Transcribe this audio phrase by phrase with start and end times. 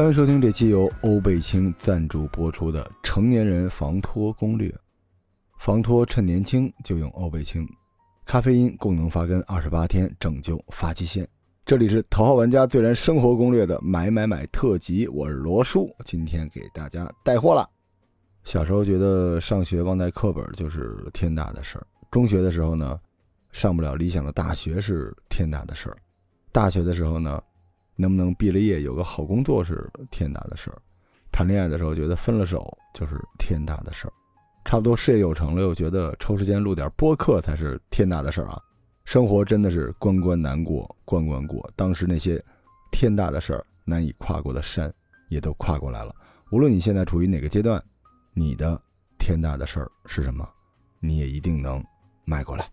[0.00, 4.70] 欢迎收听这期由欧贝清赞助播出的《成年人防脱攻略》。
[5.58, 7.68] 防脱趁年轻就用欧贝清，
[8.24, 11.28] 咖啡因功能发根二十八天拯救发际线。
[11.66, 17.68] 这里是头号玩家最燃生活攻略的买买买特辑，我是罗叔，今天给大家带货了。
[18.42, 22.98] 小时候觉得上学忘带课本就是天大的事儿，中学的时候呢，
[23.52, 25.98] 上不了理想的大学是天大的事儿，
[26.52, 27.38] 大学的时候呢。
[28.00, 30.80] 能不能毕了业有个好工作是天大的事儿，
[31.30, 34.12] 谈恋爱的时候觉得分了手就是天大的事儿，
[34.64, 38.60] 差不多事业有成了又觉得抽时间录点播客才是天大的事儿啊！
[39.04, 42.42] 生活真的是关关难过关关过，当时那些
[42.90, 44.92] 天大的事儿难以跨过的山
[45.28, 46.14] 也都跨过来了。
[46.50, 47.82] 无论你现在处于哪个阶段，
[48.32, 48.80] 你的
[49.18, 50.48] 天大的事儿是什么，
[51.00, 51.84] 你也一定能
[52.24, 52.68] 迈过来。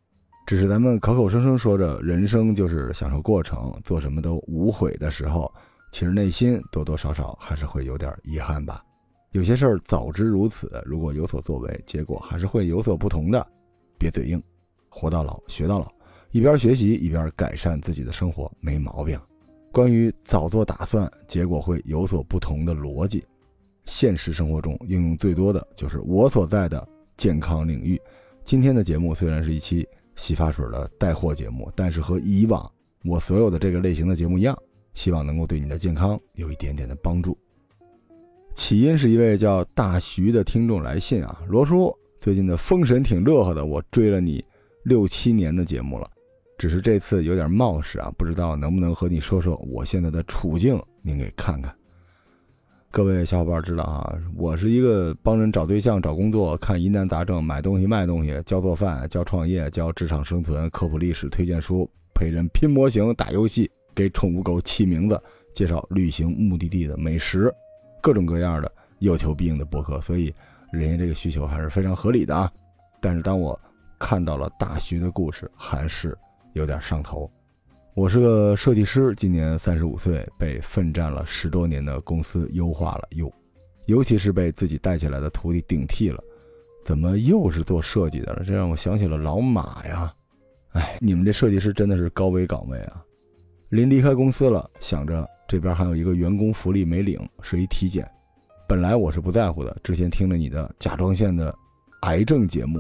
[0.48, 5.54] 只是咱们口口声声说着人生就是享受过程，做什么都无悔的时候，
[5.92, 8.82] 其实内心多多少少还是会有点遗憾吧。
[9.34, 13.46] 有些事儿早知如此，如果有所作为，结果还是会有所不同的。
[14.00, 14.42] 别嘴硬，
[14.88, 15.92] 活到老学到老，
[16.32, 19.20] 一边学习一边改善自己的生活没毛病。
[19.74, 23.22] 关于早做打算，结果会有所不同的逻辑，
[23.84, 26.88] 现实生活中应用最多的就是我所在的
[27.18, 28.02] 健康领域。
[28.46, 29.86] 今天的节目虽然是一期。
[30.18, 32.70] 洗发水的带货节目，但是和以往
[33.06, 34.58] 我所有的这个类型的节目一样，
[34.94, 37.38] 希望能够对你的健康有一点点的帮助。
[38.54, 44.44] 起因是一位叫大徐的听众来信啊，罗叔最近的封神挺乐呵的，我追了你
[44.84, 46.10] 六七年的节目了，
[46.58, 51.77] 只是这次有点冒失啊，不知道能不能和你说说我现在的处境，您给看看。
[52.90, 65.22] 各位小伙伴知道啊，我是一个帮人找对象、找工作、看疑难杂症、买东西、卖东西、教做饭、教创业、教职场生存、科普历史、推荐书、陪人拼模型、打游戏、给宠物狗起名字、
[65.54, 67.54] 介绍旅行目的地的美食，
[68.02, 70.34] 各种各样的有求必应的博客，所以
[70.72, 72.52] 人家这个需求还是非常合理的啊。
[73.00, 73.60] 但是当我
[74.00, 76.18] 看到了大徐的故事，还是
[76.54, 77.30] 有点上头。
[77.98, 83.34] 我是个设计师，今年三十五岁，被奋战了十多年的公司优化了又，
[83.88, 86.24] 尤其是被自己带起来的徒弟顶替了，
[86.84, 88.44] 怎么又是做设计的了？
[88.44, 90.14] 这让我想起了老马呀！
[90.74, 93.04] 哎，你们这设计师真的是高危岗位啊！
[93.70, 98.08] 临离开公司了，想着这边还有一个员工福利没领，是一体检。
[98.68, 101.52] 本来我是不在乎的，之前听了你的甲状腺的
[102.02, 102.80] 癌症节目，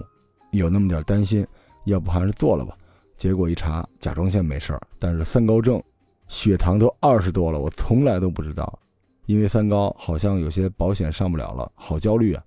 [0.51, 1.43] 有那么点担心，
[1.87, 2.77] 要不还是做了吧。
[3.17, 5.81] 结果一查，甲状腺没事儿，但是三高症，
[6.27, 8.79] 血糖都二十多了，我从来都不知道。
[9.25, 12.43] 因为三高，好像有些保险上不了了，好焦虑啊！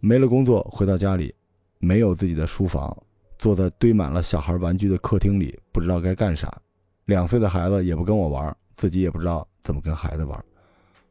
[0.00, 1.32] 没了工作，回到家里，
[1.78, 2.94] 没有自己的书房，
[3.38, 6.52] 坐在堆满了小孩玩具的客厅里，不知道该干啥。
[7.04, 10.44] 两岁的孩子也不跟我玩，自己也不知道怎么跟孩子玩。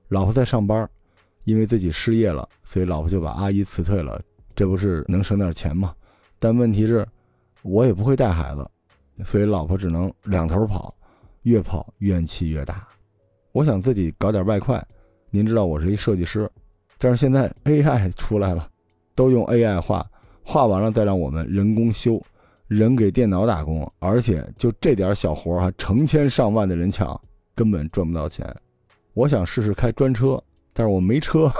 [0.09, 0.87] 老婆在上班，
[1.45, 4.21] 因为自己失业了，所以老婆就把阿姨辞退了，
[4.53, 5.95] 这不是能省点钱吗？
[6.37, 7.07] 但问题是。
[7.67, 8.65] 我也不会带孩子，
[9.25, 10.95] 所以老婆只能两头跑，
[11.43, 12.87] 越跑怨气越大。
[13.51, 14.81] 我想自己搞点外快，
[15.29, 16.49] 您知道我是一设计师，
[16.97, 18.69] 但是现在 AI 出来了，
[19.15, 20.09] 都用 AI 画，
[20.43, 22.21] 画完了再让我们人工修，
[22.67, 27.19] 人给电脑打工，而且就这点小活还成千上万的人抢，
[27.53, 28.47] 根本赚不到钱。
[29.13, 30.41] 我想试试开专车，
[30.77, 31.51] 但是我没车。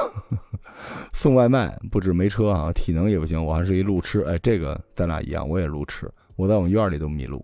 [1.12, 4.22] 送外卖不止没车啊，体能也不行，我还是一路痴。
[4.22, 6.08] 哎，这个咱俩一样，我也路痴。
[6.36, 7.44] 我在我们院里都迷路。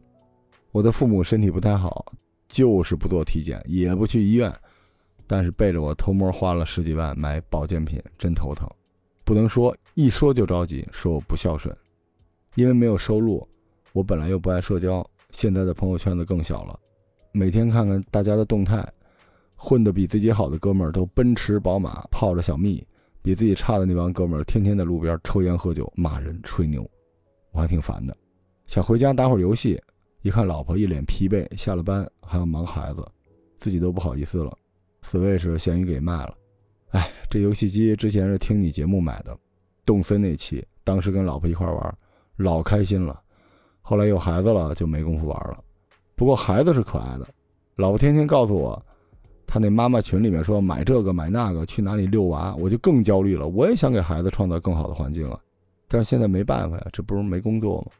[0.71, 2.13] 我的父母身体不太好，
[2.47, 4.53] 就是不做体检，也不去医院，
[5.25, 8.69] 但是背着我偷摸花了十几万买保健品，真头疼。
[9.23, 11.75] 不能说一说就着急，说我不孝顺，
[12.53, 13.47] 因为没有收入，
[13.93, 16.79] 我本来又不爱社交，现在的朋友圈子更小了，
[17.31, 18.87] 每天看看大家的动态。
[19.65, 22.85] 混得比自己好的哥们儿都奔驰宝马泡着小蜜，
[23.21, 26.85] 比自己差的那帮哥们儿天天在路边抽烟喝酒骂人吹牛，
[27.53, 28.13] 我还挺烦的。
[28.67, 29.81] 想回家打会儿游戏，
[30.21, 33.07] 一看老婆一脸疲惫，下了班还要忙孩子，
[33.55, 34.53] 自己都不好意思了。
[35.01, 36.35] Switch 咸鱼给卖了，
[36.89, 39.33] 哎，这游戏机之前是听你节目买的，
[39.85, 41.97] 动森那期，当时跟老婆一块玩，
[42.35, 43.17] 老开心了。
[43.81, 45.63] 后来有孩子了就没工夫玩了，
[46.15, 47.25] 不过孩子是可爱的，
[47.77, 48.85] 老婆天天告诉我。
[49.53, 53.47] 他那妈妈群里面说买这个买那个去哪里遛娃，我就更焦虑了。
[53.47, 55.39] 我也想给孩子创造更好的环境啊，
[55.87, 57.91] 但是现在没办法呀，这不是没工作吗？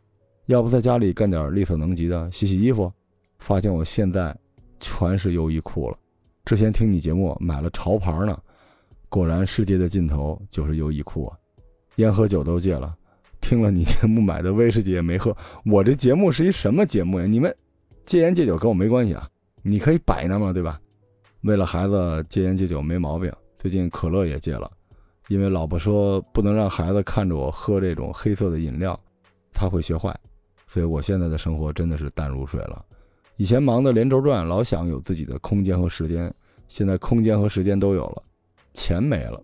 [0.47, 2.91] 要不在家里干点力所能及的，洗洗衣服。
[3.37, 4.35] 发现我现在
[4.79, 5.97] 全是优衣库了。
[6.43, 8.35] 之前听你节目买了潮牌呢，
[9.07, 11.37] 果然世界的尽头就是优衣库啊。
[11.97, 12.95] 烟和酒都戒了，
[13.41, 15.37] 听了你节目买的威士忌也没喝。
[15.67, 17.27] 我这节目是一什么节目呀？
[17.27, 17.55] 你们
[18.07, 19.29] 戒烟戒酒跟我没关系啊，
[19.61, 20.79] 你可以摆那嘛，对吧？
[21.43, 24.71] 为了孩子戒烟戒酒没毛病，最近可乐也戒了，
[25.27, 28.97] 因为老婆说不能让孩子看着我喝这种黑色的饮料，
[29.51, 30.17] 他会学坏，
[30.67, 32.85] 所以我现在的生活真的是淡如水了。
[33.35, 36.33] 以前忙得连轴转，老想有自己的空间和时间，
[36.69, 38.23] 现在空间和时间都有了，
[38.73, 39.41] 钱没了。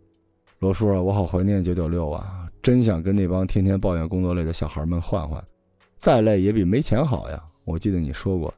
[0.60, 5.44] 罗叔啊，我好怀念九九六啊，真想跟那帮天天抱怨工作累的小孩们换换，
[5.98, 7.44] 再累也比没钱好呀。
[7.66, 8.54] 我记得你说过，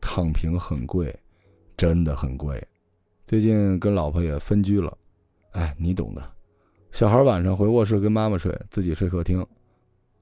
[0.00, 1.12] 躺平很贵，
[1.76, 2.62] 真的很贵。
[3.26, 4.96] 最近跟老婆也分居了，
[5.52, 6.22] 哎，你懂的。
[6.92, 9.44] 小孩晚上回卧室跟妈妈睡，自己睡客厅，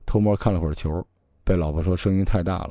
[0.06, 1.04] 偷摸看了会儿球，
[1.42, 2.70] 被老婆说声音太大了，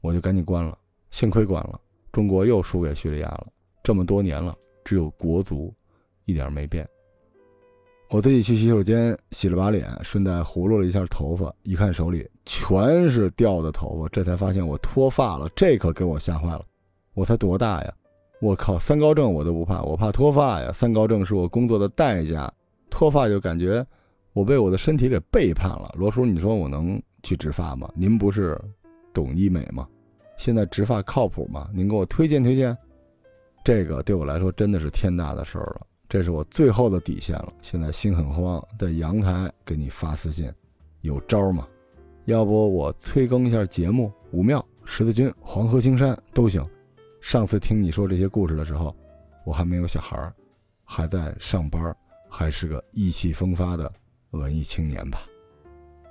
[0.00, 0.76] 我就赶紧关了。
[1.10, 1.80] 幸亏关了，
[2.10, 3.46] 中国又输给叙利亚了。
[3.84, 4.54] 这么多年了，
[4.84, 5.72] 只有国足
[6.24, 6.86] 一点没变。
[8.10, 15.48] 我自己去洗手间洗了把脸，顺带胡噜了一下头发，一看手里全是掉的头发，这才发现我脱发了。
[15.54, 16.64] 这可给我吓坏了。
[17.14, 17.94] 我才多大呀？
[18.40, 20.70] 我靠，三高症我都不怕，我怕脱发呀！
[20.72, 22.52] 三高症是我工作的代价，
[22.88, 23.84] 脱发就感觉
[24.32, 25.92] 我被我的身体给背叛了。
[25.98, 27.90] 罗叔，你说我能去植发吗？
[27.96, 28.56] 您不是
[29.12, 29.88] 懂医美吗？
[30.36, 31.68] 现在植发靠谱吗？
[31.74, 32.76] 您给我推荐推荐。
[33.64, 37.52] 这个对我来说真的是天大的事儿了，这是我最后的底线了。
[37.60, 40.48] 现在心很慌，在阳台给你发私信，
[41.00, 41.66] 有招吗？
[42.26, 44.12] 要不我催更一下节目？
[44.30, 46.64] 武庙、十字军、黄河青山都行。
[47.20, 48.94] 上次听你说这些故事的时候，
[49.44, 50.32] 我还没有小孩儿，
[50.84, 51.94] 还在上班，
[52.28, 53.92] 还是个意气风发的
[54.30, 55.20] 文艺青年吧。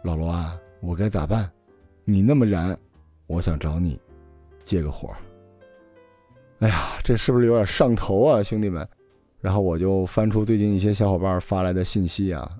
[0.03, 1.49] 老罗啊，我该咋办？
[2.03, 2.77] 你那么燃，
[3.25, 3.99] 我想找你。
[4.63, 5.15] 借个火，
[6.59, 8.85] 哎呀，这是不是有点上头啊，兄弟们？
[9.39, 12.51] 然后我就翻出最近一些小伙伴发来的信息啊。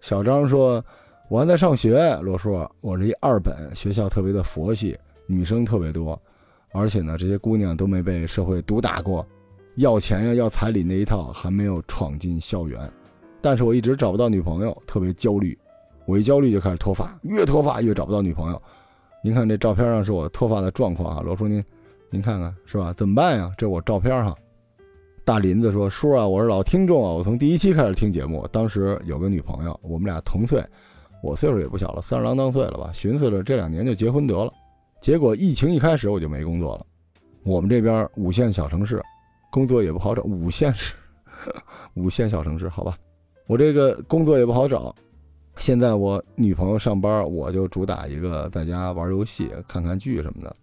[0.00, 0.82] 小张说
[1.28, 6.18] ：“我还在上学，罗叔，我这一二本，学校特别的佛系，女生特别多，
[6.72, 9.26] 而且呢，这些姑娘都没被社会毒打过，
[9.76, 12.90] 要钱呀，要彩礼那一套还没有闯进校园。
[13.40, 15.58] 但是我一直找不到女朋友，特别焦虑。
[16.06, 18.60] 我一焦虑就开始脱发，越脱发越找不到女朋友。”
[19.22, 21.62] 您看这照片上是我脱发的状况啊，罗叔您，
[22.08, 22.90] 您看看是吧？
[22.94, 23.52] 怎么办呀？
[23.58, 24.34] 这我照片哈。
[25.24, 30.64] 大林子说：“叔啊，我是老听众啊，我从第一期开始听节目，当时有个女朋友，我们俩同岁，
[31.22, 32.90] 我岁数也不小了，三十郎当岁了吧？
[32.94, 34.50] 寻思着这两年就结婚得了，
[35.00, 36.86] 结果疫情一开始我就没工作了。
[37.42, 39.02] 我们这边五线小城市，
[39.50, 40.22] 工作也不好找。
[40.22, 40.94] 五线市，
[41.94, 42.96] 五线小城市，好吧，
[43.46, 44.94] 我这个工作也不好找。”
[45.56, 50.56] 现在我女朋友上班，我就主打一个在家玩游戏、看看剧什么的。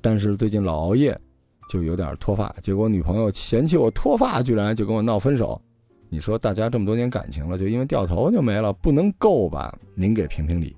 [0.00, 1.16] 但是最近老熬夜，
[1.68, 2.52] 就有点脱发。
[2.60, 5.60] 结果女朋友嫌弃我脱发，居然就跟我闹分手。
[6.08, 9.76] 你说大家这么多年感情了，就因为掉头就没了，不能够吧？
[9.94, 10.76] 您给评评理。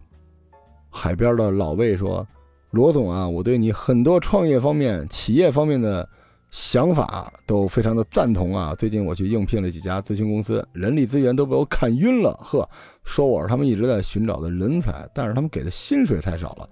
[0.90, 2.26] 海边的老魏说
[2.76, 6.08] ：“罗总啊，我对你很多创业方面、企业方面的。”
[6.52, 8.74] 想法都非常的赞同啊！
[8.78, 12.32] 最近我去应聘了几家咨询公司，人力资源都被我看晕了。
[12.40, 12.66] 呵，
[13.04, 16.66] 说我是他们一直在寻找的人才，但是他们给的薪水太少了，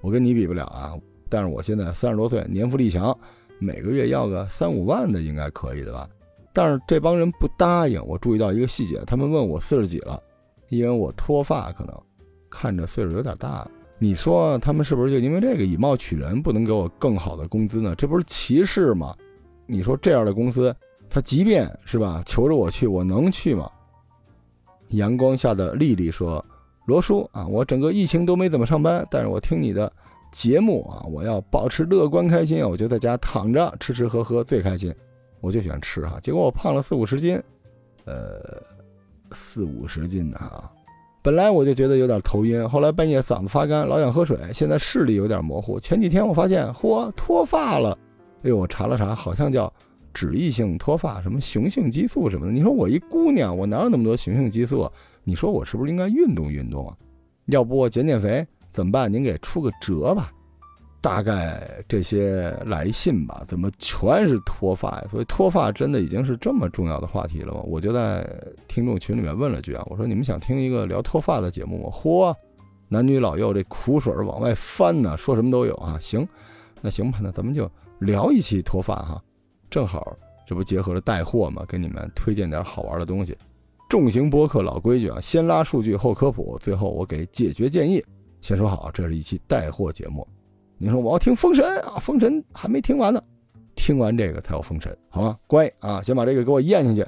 [0.00, 0.94] 我跟你比不了啊！
[1.28, 3.16] 但是我现在三十多岁，年富力强，
[3.60, 6.08] 每个月要个三五万的应该可以的吧？
[6.52, 8.04] 但是这帮人不答应。
[8.06, 10.20] 我注意到一个细节，他们问我四十几了，
[10.70, 11.94] 因为我脱发，可能
[12.50, 13.68] 看着岁数有点大。
[13.98, 17.94] 你说他们是不是就因为这个以貌取人，不能给我更好的工资呢？
[17.96, 19.14] 这不是歧视吗？
[19.66, 20.74] 你说这样的公司，
[21.10, 23.70] 他即便是吧，求着我去，我能去吗？
[24.90, 26.42] 阳光下的丽丽说
[26.86, 29.92] ：“罗叔啊，我整个疫情都没怎么上班，但是我听你的
[30.30, 34.94] 节目啊，我要保持乐观开心，我就在家躺着吃吃喝喝最开心，
[35.40, 36.18] 我就喜欢吃哈。
[36.20, 37.42] 结果我胖了四五十斤，
[38.04, 38.62] 呃，
[39.32, 40.70] 四五十斤呢啊。
[41.20, 45.78] 本来我就觉得有点头晕，后来半夜嗓子发干，老想喝水，现在视力有点模糊。
[45.78, 47.96] 前几天我发现，嚯，脱发了。”
[48.44, 49.72] 哎呦，我查了查，好像叫
[50.14, 52.52] 脂溢性脱发，什么雄性激素什么的。
[52.52, 54.90] 你说我一姑娘，我哪有那么多雄性激素？
[55.24, 56.96] 你说我是不是应该运动运动啊？
[57.46, 59.12] 要不我减减肥怎么办？
[59.12, 60.32] 您给出个辙吧。
[61.08, 65.04] 大概这些来信吧，怎么全是脱发呀？
[65.10, 67.60] 所以脱发真的已经是这么重要的话题了吗？
[67.64, 68.28] 我就在
[68.66, 71.90] 听众群里面问了句啊，我说你们想听一个聊脱发的节目吗？
[71.90, 72.34] 嚯，
[72.88, 75.98] 男女老幼这苦水往外翻呢，说什么都有啊。
[76.00, 76.28] 行，
[76.80, 77.70] 那行吧，那咱们就。
[78.00, 79.20] 聊一期脱发哈，
[79.68, 83.36] 正好这不结合着带货嘛，给你们推荐点好玩的东西。
[83.88, 88.00] 重型播客老规矩啊，先拉数据后科普，最后我给解决建议。
[88.40, 90.24] 先说好，这是一期带货节目。
[90.80, 93.20] 你说我要听封神啊，封神还没听完呢，
[93.74, 95.36] 听完这个才有封神，好吗？
[95.48, 97.04] 乖啊，先把这个给我咽下去。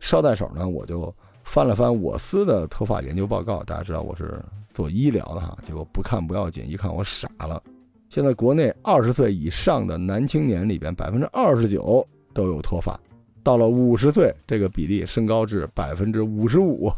[0.00, 3.62] 捎带手呢，我就翻了翻我司的脱发研究报告。
[3.62, 7.62] 大家知道我是做医疗的哈，结果不看不要紧，一看我傻了。
[8.08, 12.98] 现在国内二十岁以上的男青年里边，百分之二十九都有脱发，
[13.42, 16.90] 到了五十岁，这个比例升高至百分之五十五。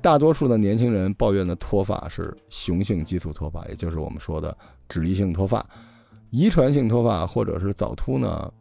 [0.00, 4.56] 大多数的年轻人抱怨的脱发是雄性激素脱发，也就是我们说的
[4.88, 5.64] 脂溢性脱发。
[6.30, 8.52] 遗传性脱发或者是早秃呢，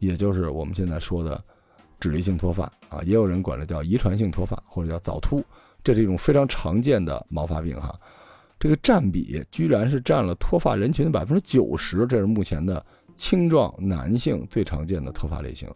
[0.00, 1.42] 也就是我们现在说的
[1.98, 5.42] 脂溢性脱发啊，也有人管这叫遗传性脱发或者叫早秃，
[5.82, 7.98] 这是一种非常常见的毛发病哈。
[8.58, 12.84] 这个占比居然是占了脱发人群的百分之九十，这是目前的
[13.16, 15.68] 青壮男性最常见的脱发类型。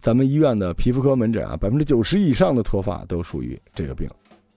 [0.00, 4.06] 咱们医院的皮肤科门诊啊，百分之九十以上的脱发都属于这个病。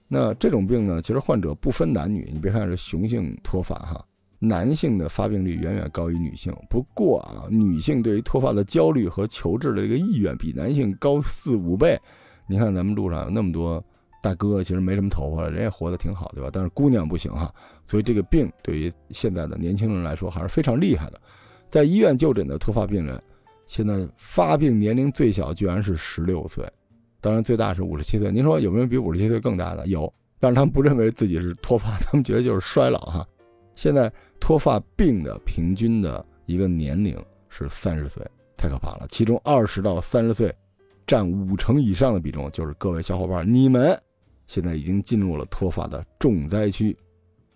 [0.08, 4.04] 那这种病呢，其实患者不分男女，你别看是雄性脱发哈。
[4.40, 12.00] 男性的发病率远远高于女性，不过啊，女性对于脱发的焦虑和求治的这个意愿比男性高四五倍。
[12.46, 13.84] 你看咱们路上有那么多
[14.22, 16.48] 大哥，其实没什么头发了，人也活得挺好，对吧？
[16.52, 17.52] 但是姑娘不行哈，
[17.84, 21.20] 所以这个病对于现在的年轻人来说还是非常厉害的。
[21.68, 23.20] 在医院就诊的脱发病人，
[23.66, 26.64] 现在发病年龄最小居然是十六岁，
[27.20, 28.30] 当然最大是五十七岁。
[28.30, 29.86] 您说有没有比五十七岁更大的？
[29.86, 33.26] 有，但是他们不认为自己是脱发， 他们觉得就是衰老哈。
[33.74, 37.16] 现在脱发病的平均的一个年龄
[37.48, 38.24] 是三十岁，
[38.56, 39.06] 太可怕了。
[39.08, 40.54] 其中二十到三十岁
[41.06, 44.00] 占五成以上的比重，就是各位小伙伴，你们
[44.46, 46.96] 现在已经进入了脱发的重灾区。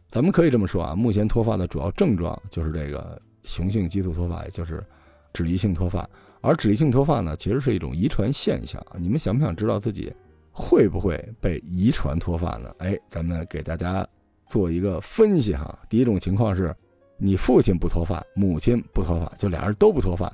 [0.08, 4.84] 咱们可以这么说啊，目前脱发的主要症状就是这个雄性激素脱发，也就是
[5.32, 6.08] 脂溢性脱发。
[6.42, 8.98] 而脂溢性脱发呢，其实是一种遗传现象啊。
[9.00, 10.12] 你们想不想知道自己
[10.50, 12.74] 会不会被遗传脱发呢？
[12.78, 14.06] 哎，咱们给大家。
[14.48, 16.76] 做一个分析哈，第一种情况是，
[17.16, 20.30] 你父亲不脱发，母亲不脱发，就俩人都不脱发，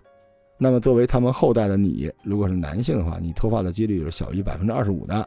[0.59, 5.23] 那么作为他们后代的你，如果是男性的话，你脱发的几率是小于百分之二十五的；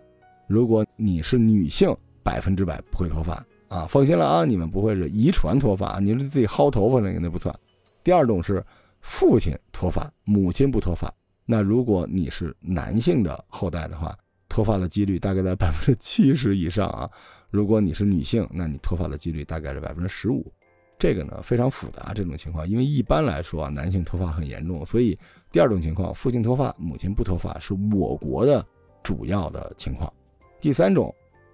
[0.46, 7.56] 如果你是女性，百分之百不会脱发啊，放心了啊，你们不会是遗传脱发，你是自己薅头发那个那不算。
[8.04, 8.62] 第二种是
[9.02, 11.14] 父亲脱发，母亲不脱发，
[11.46, 14.18] 那如果你是男性的后代的话，
[14.48, 17.10] 脱发的几率大概在百分之七十以上啊。
[17.50, 20.52] 如果你是女性，那你脱发的几率大概是百分之十五，
[20.98, 25.18] 这个呢非常复杂这种情况，因为一般来说啊，男性脱发很严重，所以
[25.52, 28.66] 第二种情况，父亲脱发，母亲不脱发是我国的
[29.04, 30.12] 主要的情况。
[30.60, 31.14] 第三种，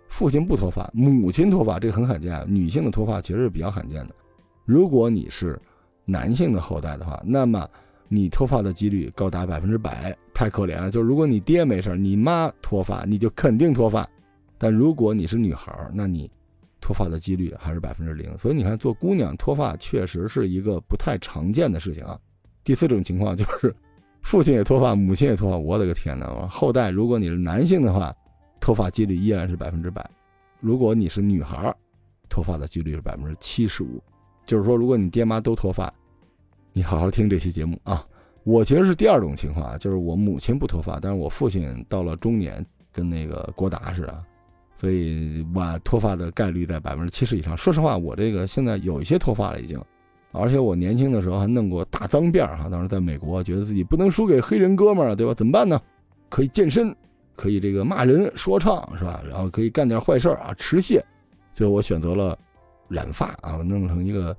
[0.10, 4.13] 父亲不脱发，母亲脱发，这个很罕见啊，女性的脱发其实是比较罕见的。
[4.66, 5.60] 如果你是
[6.10, 7.70] 男性的后代的话，那么
[8.08, 10.90] 你脱发的几率高达百分之百，太可怜了。
[10.90, 14.08] 就如果你爹没事，你妈脱发，你就肯定脱发。
[14.58, 16.32] 但如果你是女孩儿，那你
[16.80, 18.36] 脱发的几率还是百分之零。
[18.38, 22.18] 所以你看，做姑娘脱发确实是一个不太常见的事情啊。
[22.64, 23.76] 第四种情况就是
[24.22, 25.58] 父亲也脱发，母亲也脱发。
[25.58, 26.48] 我的个天哪！
[26.48, 28.16] 后代如果你是男性的话，
[28.62, 30.02] 脱发几率依然是百分之百；
[30.62, 31.76] 如果你是女孩儿，
[32.30, 34.02] 脱发的几率是百分之七十五。
[34.48, 35.94] 就是说，如果你爹妈都脱发，
[36.74, 38.04] 你好好听这期节目啊。
[38.44, 44.24] 我其实是第二种情况啊，就是我母亲不脱发，但是我父亲到了中年，跟那个郭达似的。
[44.74, 47.58] 所以，我脱发的概率在百分之七十以上。
[47.58, 49.77] 说实话，我这个现在有一些脱发了已经，
[50.32, 52.70] 而且我年轻的时候还弄过大脏辫哈。
[52.70, 55.34] 当时在美国，觉得自己不能输给黑人哥们儿，对吧？
[55.34, 55.82] 怎么办呢？
[56.30, 56.96] 可以健身，
[57.36, 59.22] 可以这个骂人、说唱，是吧？
[59.27, 61.01] 然后可以干点坏事儿啊，持械。
[61.51, 62.38] 最后我选择了
[62.88, 64.36] 染发啊，弄成一个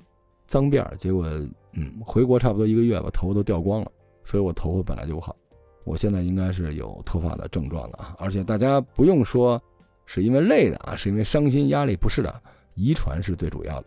[0.47, 0.95] 脏辫儿。
[0.97, 1.25] 结果，
[1.73, 3.91] 嗯，回国差不多一个月吧，头发都掉光了。
[4.23, 5.35] 所以我头发本来就不好，
[5.83, 8.15] 我现在应该是有脱发的症状的啊。
[8.19, 9.61] 而且大家不用说。
[10.11, 12.41] 是因为累的啊，是因为伤心压力，不是的，
[12.73, 13.85] 遗传是最主要的。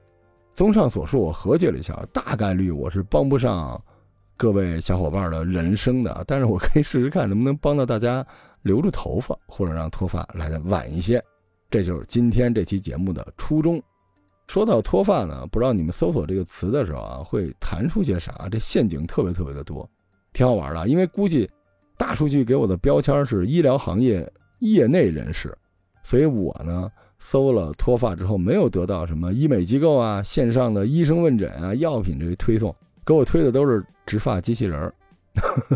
[0.54, 3.82] 综上所述，我和解了一下，大概率我是帮不上
[4.36, 8.24] 各位小伙伴的人生的，但是我可以试试看能不能帮到大家
[8.62, 11.20] 留住头发，或者让脱发来的晚一些。
[11.68, 13.82] 这就是今天这期节目的初衷。
[14.48, 18.48] 说到脱发呢，不知道你们搜索这个词的时候啊，会弹出些啥？
[18.50, 19.88] 这陷阱特别特别的多，
[20.32, 20.86] 挺好玩的。
[20.88, 21.50] 因为估计
[21.96, 25.56] 大数据给我的标签是医疗行业业内人士。
[26.02, 32.74] 所以我呢搜了脱发之后，没有得到什么医美机构啊、线上的医生问诊啊、药品这些推送，
[33.06, 34.94] 给我推的都是植发机器人儿，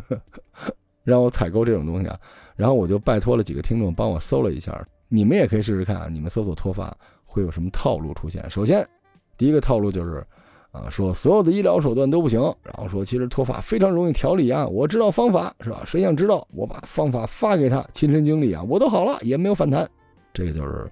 [1.04, 2.18] 让我采购这种东西啊。
[2.56, 6.94] 然后我就拜托了几个听众帮我搜了一下，你们也可以试试看，你们搜索脱发
[7.36, 8.42] 会有什么套路出现。
[8.50, 8.88] 首先，
[9.36, 10.26] 第一个套路就是，
[10.72, 15.82] 啊，说所有的医疗手段都不行，然后说其实脱发非常容易调理啊，我知道方法是吧？
[15.84, 19.86] 谁想知道，我把方法发给他，亲身经历啊，我都好了，也没有反弹。
[20.32, 20.90] 这个就是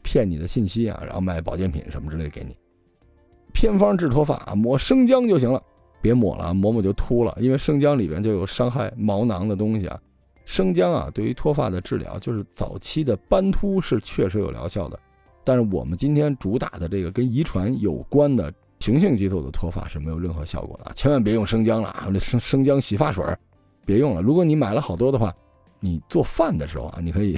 [0.00, 2.56] 骗你的信息啊，然后卖保健品什么之类给你。
[3.52, 5.62] 偏方治脱发啊，抹生姜就行了，
[6.00, 10.00] 别抹了，抹抹就秃了，因为生姜里边就有伤害毛囊的东西啊。
[10.46, 14.98] 生姜啊，对于脱发的治疗，就是早期的斑秃是确实有疗效的。
[15.44, 22.08] 但是我们今天主打的这个跟遗传有关的雄性激素的脱发是没有任何效果的，千万别用生姜了啊！
[22.18, 23.24] 生生姜洗发水，
[23.84, 24.22] 别用了。
[24.22, 25.34] 如果你买了好多的话，
[25.80, 27.36] 你做饭的时候啊，你可以，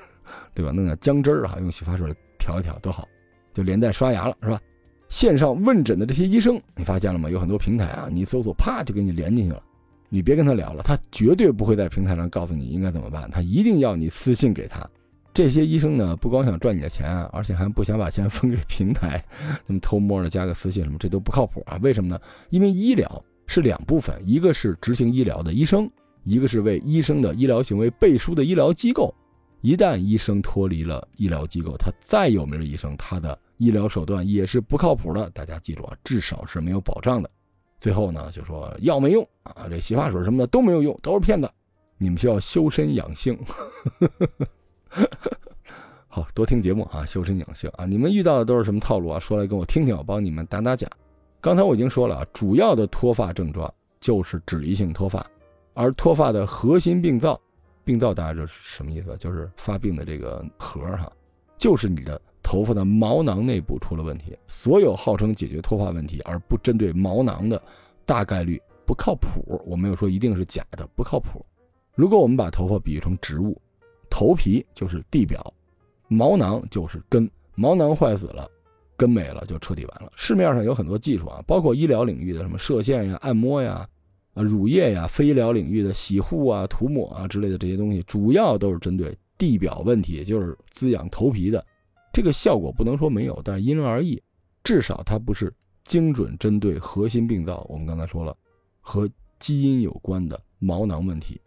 [0.54, 0.70] 对吧？
[0.72, 3.06] 弄点姜汁儿啊，用洗发水调一调，多好，
[3.52, 4.60] 就连带刷牙了，是吧？
[5.08, 7.30] 线上问诊的这些医生，你发现了吗？
[7.30, 9.62] 有很多平台啊，你搜索，啪就给你连进去了。
[10.08, 14.88] 你别跟他聊了，他绝对不会在平台上告诉你应该怎么办，他一定要你私信给他。
[15.36, 19.22] 这些医生呢，不光想赚你的钱，而且还不想把钱分给平台，
[19.66, 21.78] 那么偷摸的加个私信什么，这都不靠谱啊！
[21.82, 22.18] 为什么呢？
[22.48, 25.90] 因为医疗是两部分，一个是执行医疗的医生，
[26.22, 29.14] 一个是为医生的医疗行为背书的医疗机构。
[29.60, 35.28] 一旦医生脱离了医疗机构，他再有名的医生，他的医疗手段也是不靠谱的。
[35.30, 37.30] 大家记住啊，至少是没有保障的。
[37.78, 41.50] 最后呢，就说药没用啊，这洗发水什么的都没有用，都是骗子。
[41.98, 43.38] 你们需要修身养性。
[46.08, 47.84] 好多听节目啊，修身养性啊！
[47.84, 49.20] 你们遇到的都是什么套路啊？
[49.20, 50.88] 说来跟我听听，我帮你们打打假。
[51.40, 55.24] 刚才我已经说了啊，主要的脱发症状就是脂溢性脱发，
[55.74, 57.38] 而脱发的核心病灶，
[57.84, 59.14] 病灶大家知道是什么意思？
[59.18, 61.12] 就是发病的这个核哈，
[61.58, 64.36] 就是你的头发的毛囊内部出了问题。
[64.48, 67.60] 所有号称解决脱发问题而不针对毛囊的，
[68.06, 69.60] 大概率不靠谱。
[69.66, 71.44] 我没有说一定是假的，不靠谱。
[71.94, 73.60] 如果我们把头发比喻成植物。
[74.16, 75.52] 头皮就是地表，
[76.08, 77.30] 毛囊就是根。
[77.54, 78.50] 毛囊坏死了，
[78.96, 80.10] 根没了，就彻底完了。
[80.16, 83.86] 市面上有很多技术啊，包括医疗领域的什么射线呀、按摩呀、
[84.32, 91.62] 啊乳液呀，非医疗领域的洗护啊、涂抹啊之类的这些东西，主要都是针对地表问题，就是滋养头皮的。
[92.10, 94.22] 这个效果不能说没有，但是因人而异。
[94.64, 95.52] 至少它不是
[95.84, 97.66] 精准针对核心病灶。
[97.68, 98.34] 我们刚才说了，
[98.80, 99.06] 和
[99.38, 101.38] 基因有关的毛囊问题。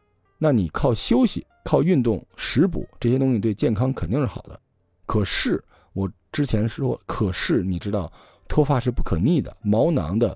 [0.41, 4.59] 那你靠休息、靠运动、食补这些东西对健康肯定是好的，
[5.05, 8.11] 可是我之前说，可是你知道，
[8.47, 10.35] 脱发是不可逆的，毛囊的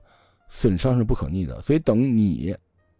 [0.49, 2.53] 损伤是不可逆的，所以等你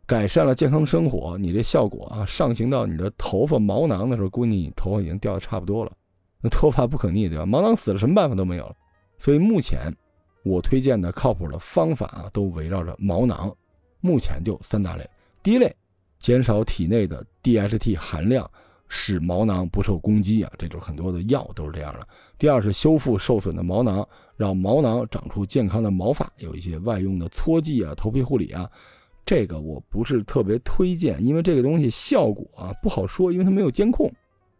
[0.05, 5.91] 改善了健康生活，你这效果啊上行到你的头发毛囊的时候，估计你头发已经掉的差不多了。
[6.41, 7.45] 那脱发不可逆，对吧？
[7.45, 8.75] 毛囊死了，什么办法都没有了。
[9.17, 9.93] 所以目前
[10.43, 13.53] 我推荐的靠谱的方法啊，都围绕着毛囊，
[14.01, 15.09] 目前就三大类，
[15.41, 15.73] 第一类。
[16.23, 18.49] 减少体内的 DHT 含量，
[18.87, 22.07] 使毛囊不受攻击啊，这就是很多的药都是这样的。
[22.37, 24.07] 第二是修复受损的毛囊，
[24.37, 28.71] 让毛囊长出健康的毛发，有一些外用的搓剂啊、头皮护理啊，
[29.25, 34.09] 这个我不是特别推荐，因为这个东西效果啊不好说，因为它没有监控。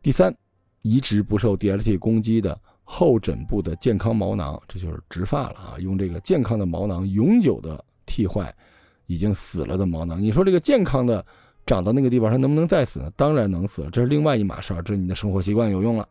[0.01, 0.35] 第三，
[0.81, 8.53] 移植不受 DHT 攻击的后枕部的健康毛囊，这就是植发了啊，用这个健康的毛囊永久的替换
[9.05, 10.21] 已经死了的毛囊。
[10.21, 11.25] 你说这个健康的。
[11.65, 13.11] 长到那个地方，它能不能再死呢？
[13.15, 14.81] 当然能死，这是另外一码事儿。
[14.81, 16.07] 这是你的生活习惯有用了。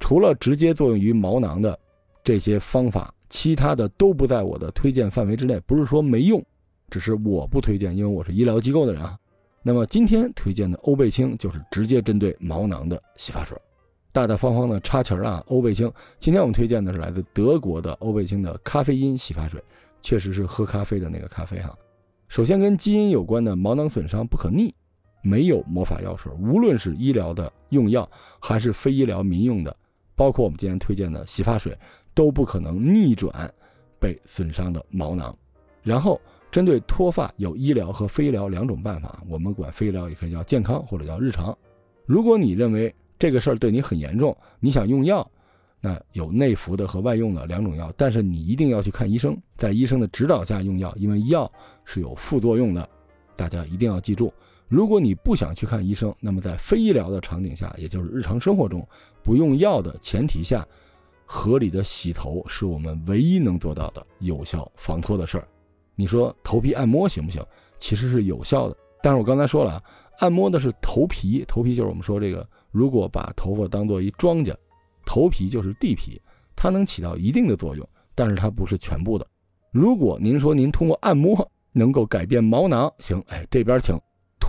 [0.00, 1.78] 除了直接作用于毛囊的
[2.22, 5.60] 这些方法，其他的都不在我的推荐范围之内。
[5.66, 6.42] 不是说没用，
[6.90, 9.18] 只是我不推荐，因为我是医疗机构的人啊。
[9.62, 13.56] 那么今天推荐的欧贝清就是直接针对毛囊的洗发水，
[14.12, 15.42] 大大方方的插旗儿啊。
[15.46, 19.62] 欧贝清，今天我们推荐的是来自德国的欧贝清的咖啡因洗发水，
[20.02, 21.74] 确实是喝咖啡的那个咖啡哈。
[22.28, 24.74] 首先跟基因有关的毛囊损伤不可逆。
[25.24, 28.08] 没有魔法药水，无论是医疗的用药，
[28.38, 29.74] 还是非医疗民用的，
[30.14, 31.76] 包括我们今天推荐的洗发水，
[32.12, 33.52] 都不可能逆转
[33.98, 35.34] 被损伤的毛囊。
[35.82, 36.20] 然后，
[36.52, 39.22] 针对脱发，有医疗和非医疗两种办法。
[39.26, 41.56] 我们管非医疗也可以叫健康或者叫日常。
[42.04, 45.26] 如果你认为这个事儿对你很严重，你想用药，
[45.80, 51.50] 那有内服的和外用的两种药，但是你一定要去看医生，在医生的指导下用药，因为药
[51.84, 52.86] 是有副作用的。
[53.36, 54.32] 大家一定要记住。
[54.68, 58.86] 如果你不想去看医生，那么在非医疗的场景下，也就是日常生活中
[59.22, 60.66] 不用药的前提下，
[61.26, 65.46] 合理的洗头是我们唯一能做到的有效防脱的事儿。
[65.94, 67.44] 你说头皮按摩行不行？
[67.78, 69.82] 其实是有效的，但是我刚才说了啊，
[70.18, 74.54] 按摩的是头皮，头皮就是我们说这个，如果把头发当做一庄稼，
[75.04, 76.20] 头皮就是地皮，
[76.56, 79.26] 它能起到一定的作用，但是它不是全部的。
[79.70, 83.94] 如果您说您通过按摩能够改变毛囊，行，哎，这边请。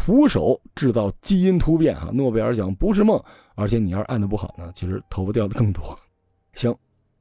[0.05, 2.11] 徒手制造基因突变啊！
[2.13, 3.19] 诺贝尔奖不是梦，
[3.55, 5.97] 而且你要是按的不好呢，其实头发掉的更多。
[6.53, 6.71] 行，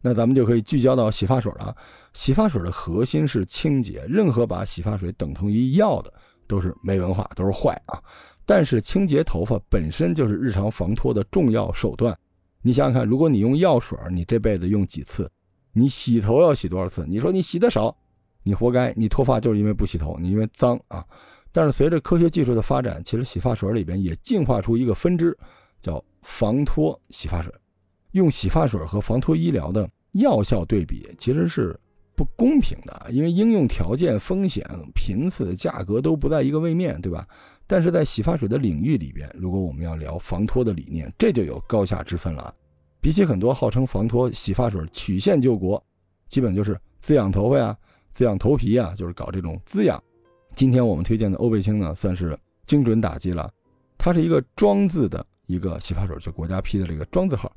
[0.03, 1.75] 那咱们就可以聚焦到洗发水了。
[2.13, 6.13] 洗发水的核心是清洁，任何把洗发水等同于药的
[6.47, 7.99] 都是没文化，都是坏啊。
[8.45, 12.15] 但是清洁头发本身就是日常防脱的重要手段。
[12.61, 15.31] 你想想看，如果你用药水，你这辈子用几次？
[15.73, 17.07] 你洗头要洗多少次？
[17.09, 17.97] 你说你洗的少，
[18.43, 21.03] 你活该，你脱发就是因为不洗头，你因为脏啊。
[21.55, 25.39] 但是随着科学技术的发展，其实洗发水里边也进化出一个分支，
[25.81, 27.55] 叫防脱洗发水。
[28.11, 31.79] 用洗发水和防脱医疗的药效对比，其实是
[32.17, 37.25] 不公平的，因为应用条件、风险、频次、价格都不在一个位面对吧？
[37.69, 42.53] 但是在洗发水的领域里边，如果我们要聊防脱的理念，这就有高下之分了。
[43.01, 45.81] 比起很多号称防脱洗发水曲线救国，
[46.27, 47.77] 基本就是滋养头发呀、
[48.11, 50.03] 滋养头皮啊，就是搞这种滋养。
[50.57, 53.53] 今天我们推荐的欧贝清呢，算是精准打击了。
[53.99, 57.51] 它是一个庄字的一个洗发水，就国家批的这个庄字号。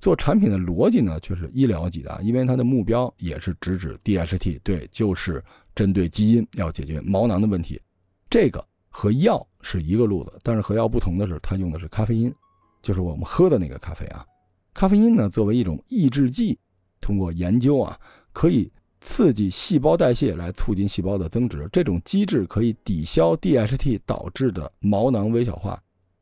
[0.00, 5.42] 做产品的逻辑呢，却是医疗级的，因为它的目标也是直指 DHT，对，就是
[5.74, 7.80] 针对基因要解决毛囊的问题。
[8.28, 12.34] 这个和药是一个路子，但是和药不同的是，它用的是咖啡因，
[12.82, 14.26] 就是我们喝的那个咖啡啊。
[14.74, 16.58] 咖啡因呢，作为一种抑制剂，
[17.00, 17.98] 通过研究啊，
[18.32, 18.70] 可以
[19.04, 25.78] 刺激细胞代谢来促进细胞的增殖，这种机制可以抵消 DHT 导致的毛囊微小化，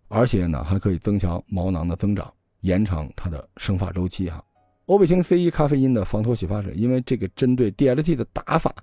[0.08, 2.32] 而且呢，还可以增强毛囊的增长。
[2.62, 4.44] 延长它的生发周期哈，
[4.84, 8.74] 欧贝清 C 一咖啡因的防脱洗发水，因为这个针对 DHT 的打法，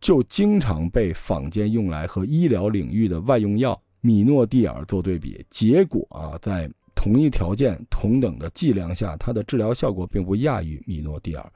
[0.00, 11.52] 就经常被坊间用来和医疗领域的外用药米诺地尔做对比，结果啊，在同一条件、同等的剂量下，它的治疗效果并不亚于米诺地尔，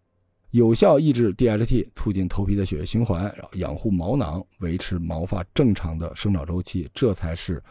[0.56, 7.62] 有效抑制 DHT，促进头皮的血液循环，然后养护毛囊，维持毛发正常的生长周期，这才是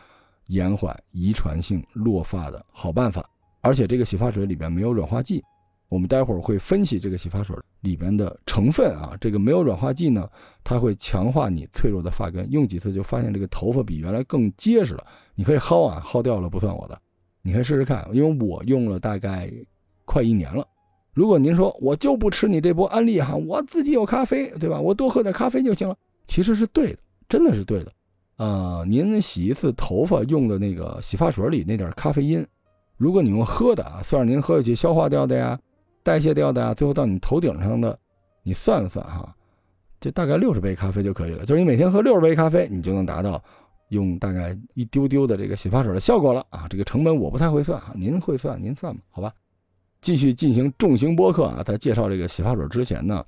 [0.49, 3.27] 延缓遗传性落发的好办法。
[3.61, 5.43] 而且这个洗发水里边没有软化剂，
[5.89, 9.17] 我们待会儿会分析这个洗发水里边的成分啊。
[9.19, 10.29] 这个没有软化剂呢，
[10.63, 15.03] 它会强化你脆弱的发根，用几次就发现这个头发比原来更结实了。
[15.33, 17.01] 你可以薅啊，薅掉了不算我的，
[17.41, 19.51] 你可以试试看，因为我用了大概
[20.05, 20.63] 快一年了。
[21.15, 24.79] 如果您说我就不吃你这波安利哈，我自己有咖啡对吧？
[24.79, 26.99] 我多喝点咖啡就行了，其实是对的，
[27.29, 27.91] 真的是对的。
[28.35, 32.45] 呃，您洗一次头发用的那个洗发水里那点咖啡因。
[32.97, 35.57] 如果你用喝的啊，算是您喝下去消化掉的呀，
[36.03, 37.97] 代谢掉的呀，最后到你头顶上的，
[38.43, 39.33] 你算了算哈，
[40.01, 41.45] 就大概六十杯咖啡就可以了。
[41.45, 43.41] 就是你每天喝六十杯咖啡，你就能达到
[43.87, 46.67] 用大概一丢丢的这个洗发水的效果了啊。
[46.69, 49.31] 这个成本我不太会算哈，您会算您算吧，好吧。
[50.05, 53.25] 继续进行重型播客啊，在介绍这个洗发水之前呢，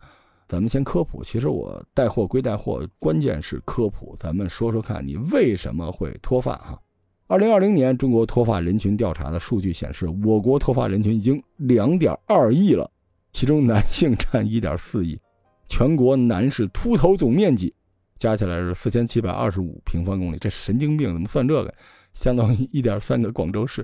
[0.47, 1.23] 咱们先科普。
[1.23, 4.15] 其实我带货归带货，关键是科普。
[4.19, 6.77] 咱们说说看你为什么会脱发啊？
[7.25, 12.87] 二零二零年中国脱发人群调查的数据显示，我国脱发人群已经两点二亿了，
[13.31, 15.19] 其中男性占一点四亿，
[15.67, 17.73] 全国男士秃头总面积
[18.17, 21.73] 加起来是四千七百二十五平方公里，这神经病怎么算这个？
[22.13, 23.83] 相当于一点三个广州市，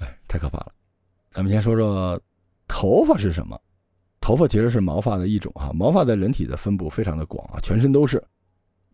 [0.00, 0.75] 哎，太可怕了。
[1.36, 2.18] 咱们先说说
[2.66, 3.60] 头发是什么？
[4.22, 8.24] 头发其实是毛发的一种哈，毛发在人体的分布非常的广啊，全身都是。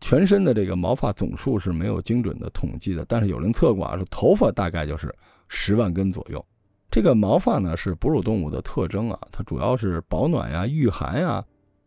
[0.01, 5.15] 全身的这个毛发总数是没有精准的统计的，但是有人测过啊，说头发大概就是
[5.47, 6.45] 十万根左右。
[6.91, 11.41] 这个毛发呢是哺乳动物的特征啊，它主要是保暖呀、御寒呀、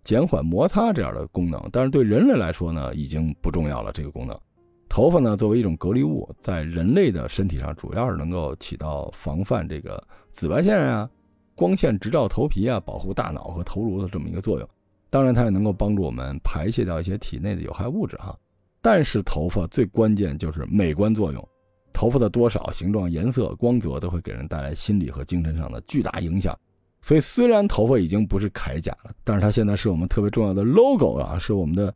[0.05, 3.92] 减缓摩擦这样的功能，但是对人类来说呢已经不重要了。
[3.92, 4.40] 这个功能，
[4.88, 11.09] 头发呢作为一种隔离物，在人类的身体上主要是能够起到防范这个紫外线啊、
[11.55, 14.68] 光线直照头皮啊、保护大脑和头颅的这么一个作用。
[15.11, 18.37] 当然，它也能够帮助我们排泄掉一些体内的有害物质哈。
[18.83, 21.49] 但是头发最关键就是美观作用，
[21.92, 26.57] 头发的多少、形状、颜色、光泽都会给人带来心理和精神上的巨大影响。
[27.01, 31.94] 所以，虽然头发已经不是铠甲了，但是它现在是我们特别重要的 logo 啊，是我们的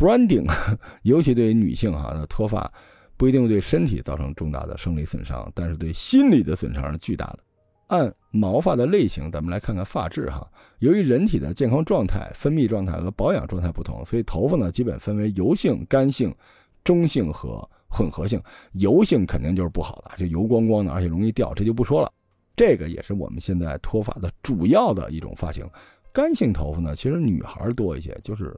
[0.00, 0.50] branding。
[1.04, 2.72] 尤其对于女性哈，那脱发
[3.16, 7.40] 不一定对身体造成重大的生理损伤，但是对心理的损伤是巨大的。
[7.88, 10.48] 按毛发的类型，咱们来看看发质哈。
[10.78, 16.34] 由于人体的健康状态、分泌状态和保养状态不同，所以头发呢基本分为油性、干性、
[16.84, 18.40] 中性和混合性。
[18.74, 22.10] 油性肯定就是不好的，就油光光的，而且容易掉，这就不说了。
[22.56, 25.68] 这个也是我们现在脱发的主要的一种发型。
[26.12, 28.56] 干性头发呢，其实女孩多一些，就是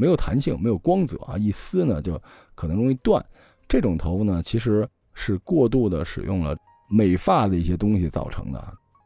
[0.00, 2.20] 没有弹性、没有光泽啊，一撕呢就
[2.54, 3.22] 可能容易断。
[3.68, 6.56] 这种头发呢，其实是过度的使用了。
[6.92, 8.60] 美发的一些东西造成的，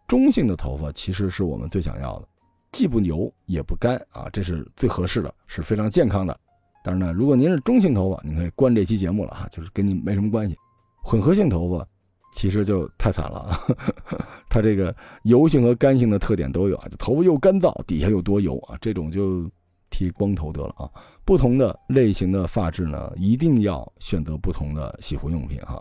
[0.08, 2.26] 中性的头发其实是我们最想要的，
[2.72, 6.34] 既不油也不干啊，这是最合适的，是非常健康的。
[6.82, 10.56] 但是呢，如果您是中性头发，您可以关这期节目了哈，就是跟您没什么关系。
[11.02, 11.86] 混合性头发
[12.32, 13.54] 其实就太惨了，
[14.48, 19.46] 它这个油性和干性的特点都有啊，就头发又干燥，底下又多油啊，这种就
[19.94, 20.90] 剃光头得了啊。
[21.24, 25.80] 不同的类型的发质呢，一定要选择不同的洗护用品哈。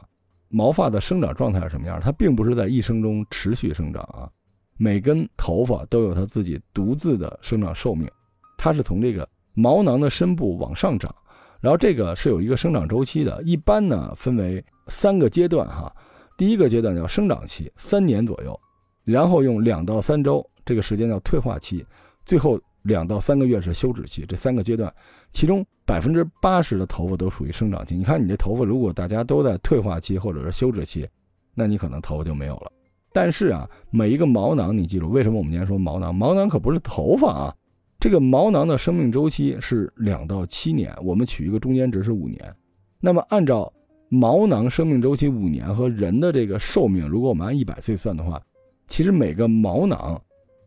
[0.50, 2.00] 毛发的生长状态是什么样？
[2.00, 4.30] 它并不是在一生中持续生长啊，
[4.78, 8.08] 每根头发都有它自己独自的生长寿命，
[8.56, 11.14] 它是从这个毛囊的深部往上长，
[11.60, 15.92] 然后这个是有一个生长周期的，一般呢分为三个阶段哈，
[16.38, 18.58] 第一个阶段叫生长期，三年左右，
[19.04, 21.84] 然后用两到三周这个时间叫退化期，
[22.26, 24.94] 最后两到三个月是休止期，这三个阶段，
[25.32, 27.96] 其中百分之八十的头发都属于生长期。
[27.96, 31.08] 你看你这头发，如果大家都在退化期或者是休止期，
[31.54, 32.72] 那你可能头发就没有了。
[33.14, 36.14] 但是啊，每一个毛囊，你记住，为什么我们今天说毛囊？
[36.14, 37.56] 毛囊可不是头发啊，
[38.00, 42.54] 这个毛囊的生命周期是两到七年，我们取一个中间值是五年。
[43.00, 43.72] 那么按照
[44.10, 48.42] 毛囊生命周期五年和人的这个寿命，如果我们按一百岁算的话，
[48.88, 50.22] 其实每个毛囊。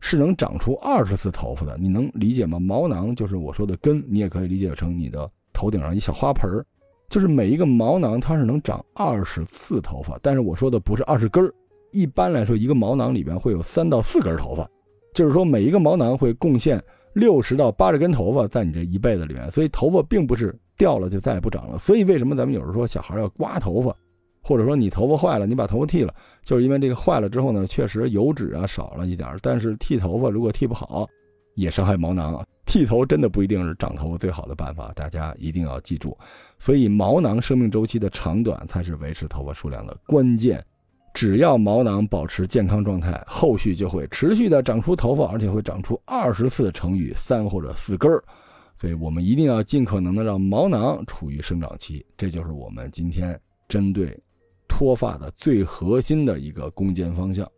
[0.09, 2.61] 是能长出二十次头发的，你能理解吗？
[2.61, 6.65] 毛囊就是我说的根，你也可以理解成你的头顶上一小花盆儿，
[7.09, 11.53] 就是每一个毛囊它是能长二十次头发，但是我说的不是二十根儿。
[11.91, 14.65] 一般来说，一个毛囊里边会有三到四根头发，
[15.13, 16.81] 就是说每一个毛囊会贡献
[17.15, 21.79] 六十到八十根头发在你这一辈子里面，所以头发并不是掉了就再也不长了。
[21.79, 23.93] 所以为什么咱们有时候说小孩要刮头发？
[24.47, 31.09] 或者说你头发坏了，你把头发剃了，就是因为这个坏了之后呢，确实油脂啊少了一点但是剃头发如果剃不好，
[31.57, 32.47] 也伤害毛囊。
[32.65, 36.17] 剃头真的不一定是长头发最好的办法，大家一定要记住。
[36.59, 40.65] 所以毛囊生命周期的长短才是维持头发数量的关键。
[41.15, 48.23] 只要毛囊保持健康状态，后续就会持续的长出头发，而且会长出二十次乘以三或者四根儿。
[48.77, 54.17] 所以我们一定要尽可能的让毛囊处于生长期，这就是我们今天针对。
[54.77, 57.51] 脱发的最核心的一个攻坚方向，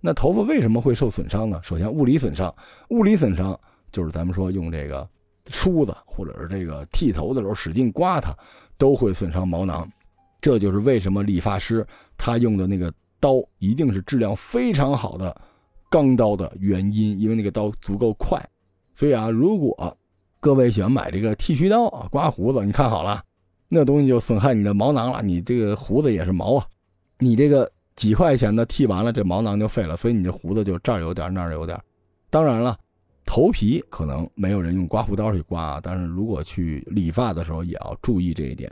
[0.00, 1.60] 那头发为什么会受损伤呢？
[1.62, 2.54] 首先，物理损伤，
[2.88, 3.54] 物理损伤
[3.92, 5.06] 就是咱们说用这个
[5.50, 8.34] 梳子或者是这个剃头的时候使劲刮它，
[8.78, 9.86] 都会损伤毛囊。
[10.40, 15.38] 这就是为什么理发师他用的那个刀一定是质量非常好的
[15.90, 18.42] 钢刀的原因，因为那个刀足够快。
[18.94, 19.94] 所以啊，如果
[20.40, 23.22] 各位喜欢买这个剃须刀啊，刮胡子，你看好了。
[23.68, 26.66] 那东西就损害你的毛囊了，你这个胡子也是毛啊，
[27.18, 31.80] 你这个几块钱的剃完了，这毛囊就废了，所以你这胡子就这儿有点那儿有点。
[32.30, 32.78] 当然了，
[33.24, 38.70] 头皮可能没有人用刮胡刀去刮啊，但是如果去理发的时候也要注意这一点，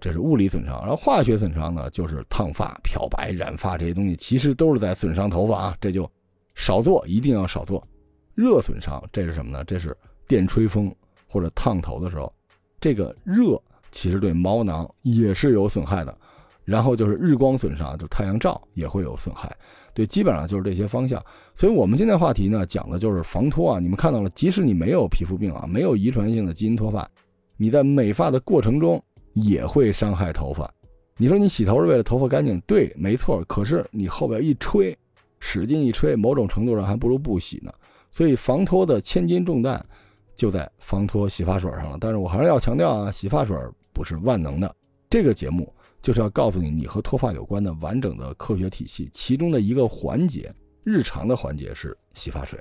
[0.00, 0.80] 这是物理损伤。
[0.80, 6.10] 然后化学损伤呢，就是烫发、漂白、染发这些东西，其实都是在损伤头发啊，这就
[6.54, 7.86] 少做，一定要少做。
[8.34, 9.62] 热损伤这是什么呢？
[9.64, 10.92] 这是电吹风
[11.28, 12.32] 或者烫头的时候，
[12.80, 13.60] 这个热。
[13.90, 16.16] 其实对毛囊也是有损害的，
[16.64, 19.50] 然后就是日光损伤，就太阳照也会有损害，
[19.92, 21.22] 对，基本上就是这些方向。
[21.54, 23.78] 所以我们今天话题呢，讲的就是防脱啊。
[23.80, 27.08] 你们看到了，即使你没有皮肤病啊，没有遗传性的基因脱发，
[27.56, 29.02] 你在美发的过程中
[29.34, 30.70] 也会伤害头发。
[31.16, 33.44] 你说你洗头是为了头发干净，对，没错。
[33.44, 34.96] 可是你后边一吹，
[35.38, 37.70] 使劲一吹，某种程度上还不如不洗呢。
[38.10, 39.84] 所以防脱的千斤重担
[40.34, 41.98] 就在防脱洗发水上了。
[42.00, 43.54] 但是我还是要强调啊，洗发水。
[43.92, 44.74] 不是万能的，
[45.08, 45.72] 这个节目
[46.02, 50.52] 就是要告诉你，你和脱发有关的完整的科学体系，其中的一个环节，
[50.84, 52.58] 日常的环节是洗发水。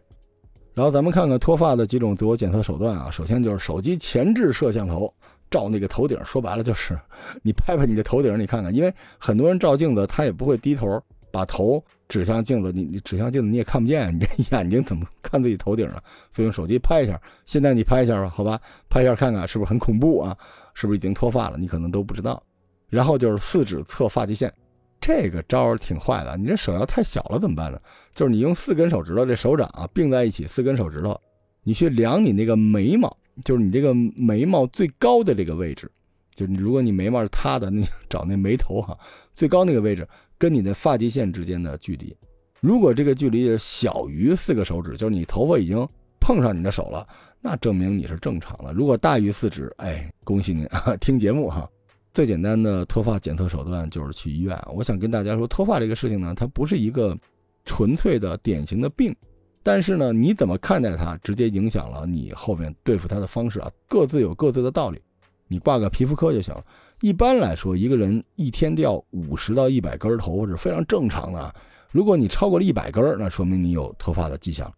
[0.73, 5.13] 然后咱们看看脱发的几种自我检测手段啊，首先就是手机前置摄像头
[5.51, 6.97] 照那个头顶，说白了就是
[7.41, 15.97] 你拍拍你的头顶，你看看，因为很多人照镜子他也不会低头把头指向镜子，你你指向镜子你也看不见，你这眼睛怎么看自己头顶啊？
[16.31, 20.37] 所以用手机拍一下，现在你拍一下吧，好吧，拍一下看看是不是很恐怖啊？
[20.73, 21.57] 是不是已经脱发了？
[21.57, 22.41] 你可能都不知道。
[22.89, 24.51] 然后就是四指测发际线，
[24.99, 26.35] 这个招儿挺坏的。
[26.37, 27.79] 你这手要太小了怎么办呢？
[28.15, 31.19] 就是你用四根手指头，这手掌啊并在一起，四根手指头，
[31.63, 35.91] 你去量你那个眉毛，就是你这个眉毛最高的这个位置，
[36.33, 38.97] 就是如果你眉毛是塌的，你 找那眉头哈，
[39.35, 42.17] 最高那个位置跟你的发际线之间的距离，
[42.59, 45.87] 如果这个距离小于四个手指，就是你头发已经
[46.19, 47.07] 碰上你的手了。
[47.41, 48.73] 那证明你是正常的。
[48.73, 50.95] 如果大于四指，哎，恭喜您啊！
[50.99, 51.69] 听节目哈。
[52.11, 54.59] 最简单的脱发检测手段就是去医院。
[54.73, 57.17] 我想跟大家说，脱发这个事情呢，它不是一个
[57.65, 59.15] 纯粹的典型的病，
[59.63, 63.71] 但是呢，你怎么看待它，直接影响了你后面对付它的方式啊。
[63.87, 64.99] 各自有各自的道理。
[65.47, 66.65] 你挂个皮肤科就行了。
[67.01, 71.55] 一般来说，一个人一天掉五十到一百根头发是非常正常的啊。
[71.91, 74.69] 如果你超过了一百根，那说明你有脱发的迹象。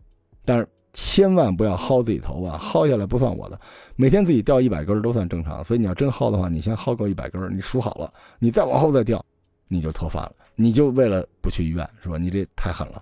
[0.46, 0.68] 但是。
[0.94, 3.60] 千万不要薅自己头发，薅下来不算我的。
[3.96, 9.24] 每天自己掉一百根都算正常，所以你要真薅的话，你先薅够一百根，你数好了，你再往后再掉，
[9.68, 10.34] 你就脱发了。
[10.56, 12.18] 你就为了不去医院是吧？
[12.18, 13.02] 你这太狠了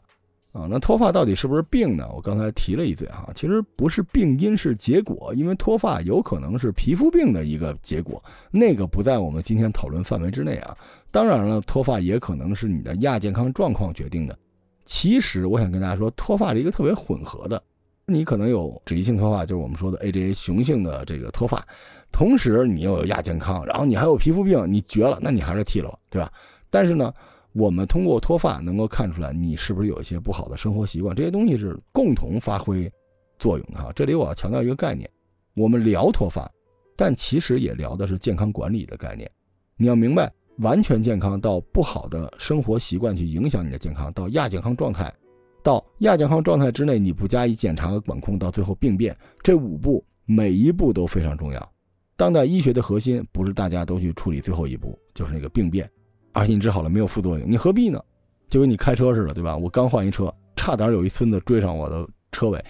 [0.51, 0.67] 啊！
[0.69, 2.07] 那脱发到底是不是病呢？
[2.13, 5.33] 我刚才提了一嘴哈，其实不是病因，是结果。
[5.33, 10.77] 因为脱发有可能是皮肤病的一个结果，那个不在我们今天讨论范围之内啊。
[11.11, 14.37] 当然了，脱发也可能是你的亚健康状况决定的。
[14.85, 17.61] 其实我想跟大家说，脱发是一个特别混合的。
[18.09, 21.63] 你可能有脂溢性脱发，就是我们说的 AGA 雄性的这个脱发，
[22.11, 26.31] 同时你又有亚健康，然后你还有皮肤病，你绝了，那你还是剃了吧，对吧？
[26.69, 27.13] 但是呢，
[27.53, 32.91] 我们通过脱发能够看出来你是不是有一些不好的生活习惯，这些东西是共同发挥
[33.37, 33.91] 作用的哈。
[33.95, 35.09] 这里我要强调一个概念，
[35.55, 36.49] 我们聊脱发，
[36.95, 39.29] 但其实也聊的是健康管理的概念。
[39.77, 45.13] 你要明白，完全健康到不好的生活习惯去影响你的健康，到亚健康状态，
[45.61, 51.71] 到亚健康状态之内你不加以检查和管控，到最后病变，这五步每一步都非常重要。
[52.15, 55.89] 当代医学的核心不是大家都去处理最后一步，就是那个病变，
[56.33, 58.01] 而且你治好了没有副作用，你何必呢？
[58.49, 59.55] 就跟你开车似的，对吧？
[59.55, 62.63] 我刚换一车，差点有一孙子追上我的车尾，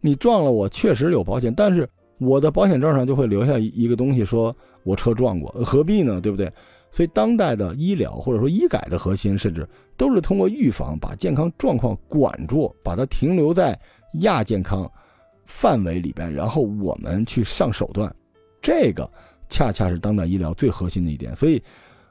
[0.00, 1.88] 你撞了我，确实有保险，但是
[2.18, 6.20] 我的保险证上就会留下一个东西，说我车撞过，何必呢？
[6.20, 6.50] 对不对？
[6.90, 13.78] 所以当代的医疗或者说医改的核心，甚至都是通过预防，把健康状况管住，把它停留在
[14.20, 14.90] 亚健康
[15.44, 18.14] 范围里边，然后我们去上手段。
[18.62, 19.10] 这个
[19.48, 21.62] 恰恰是当代医疗最核心的一点，所以，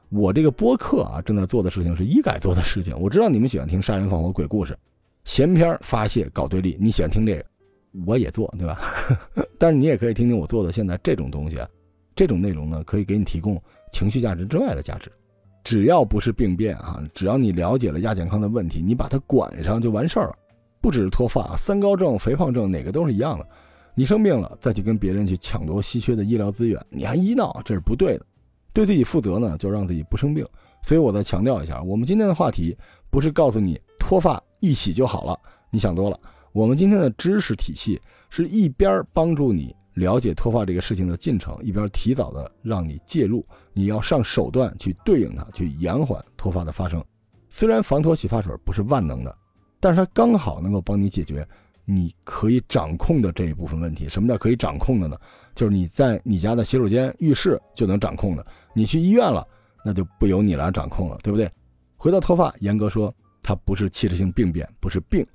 [0.08, 2.98] 我这个播客啊，正在做的事情是医改做的事情。
[2.98, 4.76] 我知道你们喜欢听杀人放火、鬼故事、
[5.24, 7.44] 闲篇发泄、搞对立，你喜欢听这个，
[8.04, 8.80] 我也做，对吧？
[9.58, 11.56] 但是你也可以听听我做的现在这种东西，
[12.16, 15.10] 这种内容呢，可以给你提供情绪价值之外的价值。
[15.62, 20.36] 只要不是病变啊，只要你了解了亚健康的问题，你把它管上就完事儿了。
[20.80, 23.46] 不只是脱发、三高症、肥胖症，哪个都是一样的。
[23.94, 28.24] 你生病了，再去跟别人去抢夺稀缺的医疗资源，你还医闹，这是不对的。
[28.72, 30.46] 对自己负责呢，就让自己不生病。
[30.82, 32.74] 所以我再强调一下，我们今天的话题
[33.10, 35.38] 不是告诉你脱发一洗就好了，
[35.70, 36.18] 你想多了。
[36.52, 38.00] 我们今天的知识体系
[38.30, 47.04] 是一边帮助你了解脱发这个事情的进程，一边提早的让你介入，你要上手段去对应它，去延缓脱发的发生。
[47.50, 49.36] 虽然防脱洗发水不是万能的，
[49.78, 51.46] 但是它刚好能够帮你解决。
[51.84, 55.16] 你可以掌控的这一部分问题，什么叫可以掌控的呢？
[55.56, 58.46] 就是你在你家的洗手间、浴室就能掌控的。
[58.74, 59.44] 你去医院了，
[59.84, 61.50] 那就不由你来掌控了，对不对？
[61.96, 65.26] 回到脱发，严格说，它不是器质性病变，不是病，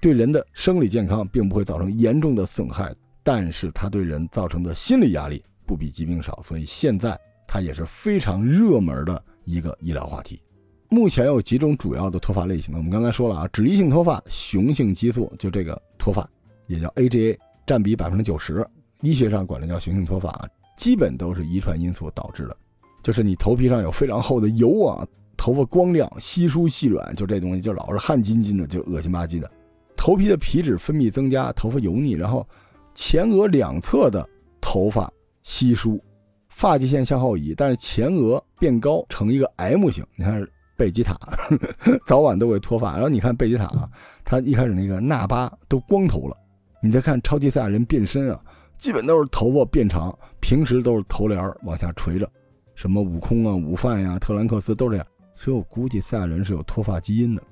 [0.00, 2.92] 对人的生理健康并不会造成严重的损害，
[3.32, 7.16] 但是它对人造成的心理压力不比疾病少，所以现在
[7.46, 10.42] 它也是非常热门的一个医疗话题。
[10.88, 12.78] 目前有几种主要的脱发类型呢？
[12.78, 16.28] 我们刚才说了啊，脂溢性脱发，雄性激素就这个脱发，
[16.66, 18.66] 也叫 AGA，占比百分之九十，
[19.00, 22.56] 医学上管它叫雄性脱发啊，基本都是遗传因素导致的，
[23.00, 29.48] 就是你头皮上有非常厚的油啊，头发光亮、稀疏细软，就这东西就老是汗津津的，就恶心吧唧的，
[29.96, 32.44] 头皮的皮脂分泌增加，头发油腻，然后
[32.94, 34.28] 前额两侧的
[34.60, 36.02] 头发稀疏，
[36.48, 40.46] 发际线向后移，但是前额变高成一个 M 型，你看。
[40.76, 41.14] 贝吉塔
[42.08, 43.86] 早晚都会脱发，然后你看贝吉塔啊，
[44.24, 46.34] 他一开始那个纳巴都光头了，
[46.82, 48.40] 你再看超级赛亚人变身啊，
[48.78, 52.26] 基本都是头发变长，平时都是头帘往下垂着，
[52.74, 57.42] 什么悟空啊、悟饭呀、特兰克斯都这样，所以我估计赛亚人是有脱发基因的，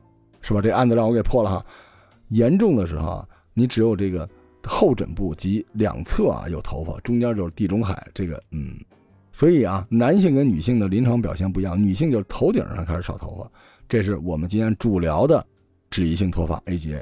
[0.40, 0.62] 是吧？
[0.62, 1.66] 这案子让我给破了哈。
[2.28, 4.26] 严重的时候啊，你只有这个
[4.68, 8.78] 后枕部及两侧啊有头发，中间就是地中海，这个嗯。
[9.30, 13.48] 所以啊，男性跟女性的临床表现不一样，女性就是头顶上开始少头发，
[13.88, 15.46] 这是我们今天主聊的
[15.90, 17.00] 脂溢性脱发 AGA。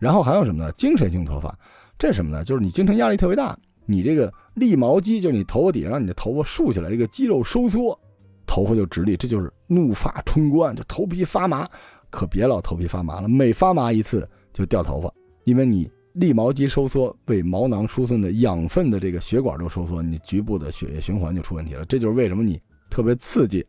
[0.00, 0.72] 然后还有什么呢？
[0.72, 1.56] 精神性脱发，
[1.96, 2.42] 这是什么呢？
[2.42, 7.96] 就是你精神压力特别大，你这个立毛肌，就是你头发底下让你的头发竖起来，这个肌肉收缩，
[8.46, 11.68] 头发就直立，这就是怒发冲冠，就头皮发麻。
[12.10, 15.08] 可别老头皮发麻了，每发麻一次就掉头发，
[15.44, 15.88] 因为你。
[16.16, 21.84] 立毛肌收缩，为毛囊输送的养分的这个血管都收缩，你局部的血液循环就出问题了。
[21.84, 23.64] 这就是为什么你特别刺激，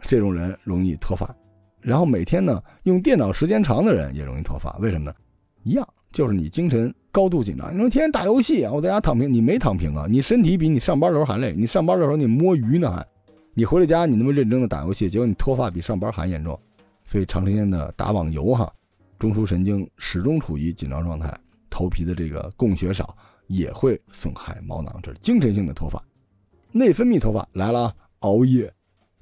[0.00, 1.32] 这种人容易脱发。
[1.80, 5.14] 然后每天呢用电脑时间长的人也容易脱发，为什么呢？
[5.62, 7.72] 一样，就是你精神高度紧张。
[7.72, 10.06] 你说天天打游戏啊，我在家躺平，你没躺平啊？
[10.08, 11.54] 你身体比你上班的时候还累。
[11.56, 13.06] 你上班的时候你摸鱼呢还，
[13.54, 16.58] 你回了家你那么认真的打游戏，结果你脱发比上班还严重。
[17.04, 18.72] 所以长时间的打网游哈，
[19.20, 21.32] 中枢神经始终处于紧张状态。
[21.72, 23.16] 头皮的这个供血少
[23.46, 26.00] 也会损害毛囊，这是精神性的脱发。
[26.70, 28.70] 内分泌脱发来了啊，熬夜，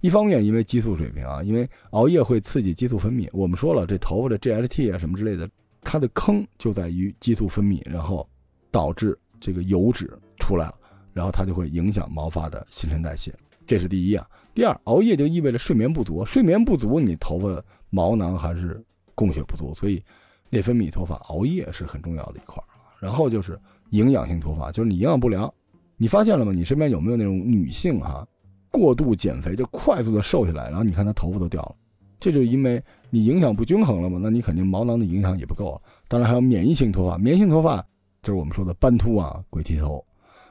[0.00, 3.28] 一方面因为激素水平啊，因为熬夜会刺激激素分泌。
[3.32, 5.48] 我们说了，这头发的 GHT 啊什么之类的，
[5.82, 8.28] 它的坑就在于激素分泌，然后
[8.72, 10.74] 导致这个油脂出来了，
[11.12, 13.32] 然后它就会影响毛发的新陈代谢，
[13.64, 14.28] 这是第一啊。
[14.52, 18.84] 第二，熬夜就意味着睡眠不足，睡眠不足，你头发毛囊还是
[19.14, 20.02] 供血不足，所以。
[20.50, 22.64] 内分泌脱发，熬夜是很重要的一块儿
[22.98, 23.58] 然后就是
[23.90, 25.50] 营养性脱发，就是你营养不良，
[25.96, 26.52] 你发现了吗？
[26.52, 28.26] 你身边有没有那种女性哈，
[28.70, 31.74] 过度减肥就快速的瘦下来，然后你看她头发都掉了，
[32.18, 34.18] 这就是因为你营养不均衡了嘛？
[34.22, 35.82] 那你肯定毛囊的影响也不够了。
[36.08, 37.84] 当然还有免疫性脱发，免疫性脱发
[38.22, 40.04] 就是我们说的斑秃啊、鬼剃头，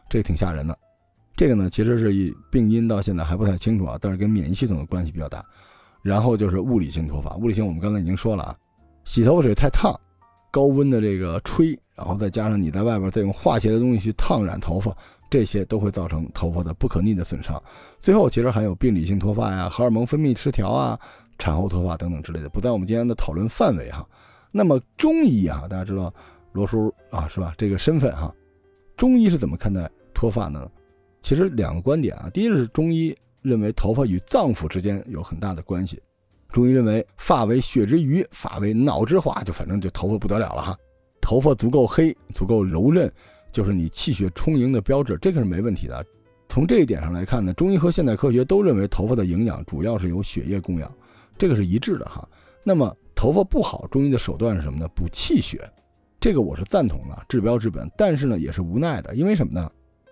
[0.09, 0.77] 这个挺吓人的。
[1.35, 5.45] 这个呢，其实是以病因到现在还不太清楚啊，但是跟免疫系统的关系比较大。
[6.01, 8.57] 然后就是物理性脱发，物理性我们刚才已经说了啊。
[9.09, 9.99] 洗头水太烫，
[10.51, 14.95] 高温的这个吹，然后再加上你在外边再用化学的东西去烫染头发，
[15.31, 17.59] 这些都会造成头发的不可逆的损伤。
[17.99, 20.99] 最后其实还有病理性脱发呀、荷尔蒙分泌失调啊、
[21.39, 24.07] 产后脱发等等之类的，不在我们今天的讨论范围哈。
[24.51, 26.13] 那么中医啊，大家知道
[26.51, 27.51] 罗叔啊是吧？
[27.57, 28.31] 这个身份哈，
[28.95, 30.69] 中医是怎么看待脱发呢？
[31.19, 35.99] 其实两个观点啊，第一个是中医认为头发与脏腑之间有很大的关系。
[36.51, 40.77] 中医认为，发为血之余，发为脑之华，就反正就头发不得了了哈。
[41.21, 43.11] 头发足够黑、足够柔韧，
[43.51, 46.03] 就是你气血充盈的标志，这个是没问题的。
[46.47, 50.91] 从这一点上来看呢，中医和现代科学都认为头发的营养主要是由血液供养，
[51.37, 52.27] 这个是一致的哈。
[52.63, 54.87] 那么头发不好，中医的手段是什么呢？
[54.95, 55.61] 补气血，
[56.19, 57.87] 这个我是赞同的，治标治本。
[57.95, 59.69] 但是呢，也是无奈的，因为什么呢？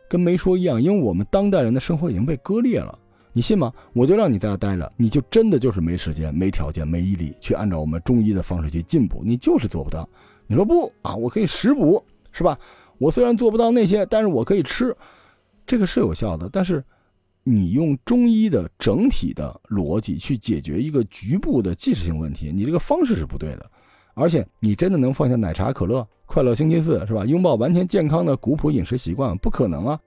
[0.07, 2.97] 跟没说一样，因为我们当代人的生活已经被割裂了。
[3.37, 3.71] 你信吗？
[3.93, 10.09] 我就让你在这待着，你就真的就是没时间、没条件、没毅力去按照我们中医的方式去进补，你就是做不到。
[10.47, 11.15] 你说不啊？
[11.15, 12.57] 我可以食补，是吧？
[12.97, 14.97] 我虽然做不到那些，但是我可以吃，
[15.67, 16.49] 这个是有效的。
[16.51, 16.83] 但是
[17.43, 23.69] 你用中医的整体的逻辑去解决一个局部的即时性问题，你这个方式是不对的。
[24.15, 27.23] 而且你真的能放下奶茶、可乐、快乐星期四，是吧？
[27.23, 29.99] 拥抱完全健康的古朴饮食习惯，不可能啊！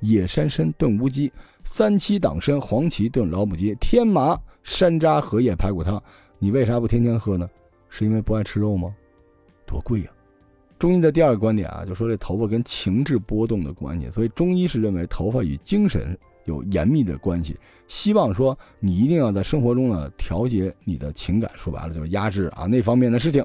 [0.00, 1.32] 野山参炖乌鸡，
[1.64, 6.02] 三七党参黄芪炖老母鸡，天麻山楂荷叶排骨汤，
[6.38, 7.48] 你为啥不天天喝呢？
[7.88, 8.94] 是因为不爱吃肉吗？
[9.66, 10.10] 多贵呀！
[10.78, 23.44] 中医的第二个观点啊，就说这头发跟情志波动的关系，所以中医是认为头发与精神有严密的关系，希望说你一定要在生活中呢调节你的情感，说白了就是压制啊那方面的事情，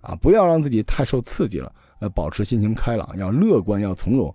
[0.00, 4.34] 啊不要让自己太受刺激了，呃保持心情开朗，要乐观，要从容，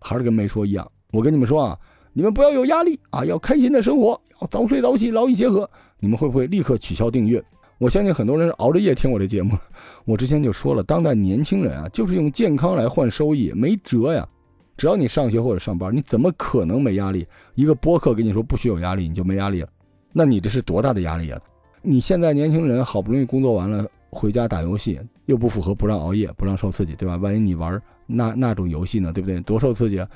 [0.00, 0.86] 还是跟没说一样。
[1.10, 1.78] 我跟你们说啊，
[2.12, 5.68] 你们不要有压力啊，要开心的生活，要早睡早起，劳逸结合。
[6.00, 7.42] 你们会不会立刻取消订阅？
[7.78, 9.56] 我相信很多人熬着夜听我这节目。
[10.04, 14.28] 我之前就说了，当代年轻人啊，就是用健康来换收益，没辙呀。
[14.76, 17.26] 只要你上学或者上班，你怎么可能没压力？
[17.54, 19.68] 一个播客跟你说不许有压力，你就没压力了？
[20.12, 21.40] 那你这是多大的压力啊？
[21.82, 27.16] 你现在年轻人好不容易工作完了回家打游戏，又不符合不让熬夜、不让受刺激，对吧？
[27.16, 29.40] 万一你玩那那种游戏呢，对不对？
[29.40, 30.08] 多受刺激啊！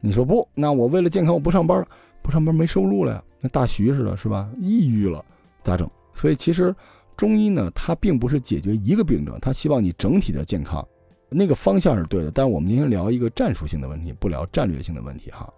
[0.00, 0.48] 你说不？
[0.54, 1.86] 那我为了健康，我不上班，
[2.22, 3.22] 不上班没收入了呀？
[3.40, 4.48] 那大徐似的，是吧？
[4.58, 5.24] 抑郁了，
[5.62, 5.88] 咋整？
[6.14, 6.74] 所以其实
[7.16, 10.86] 中医呢，它并不是解决一个病症，它希望你整体的健康，
[11.28, 12.30] 那个方向是对的。
[12.30, 15.48] 但是我们今天聊一个战术性的问题，不聊战略性的问题哈。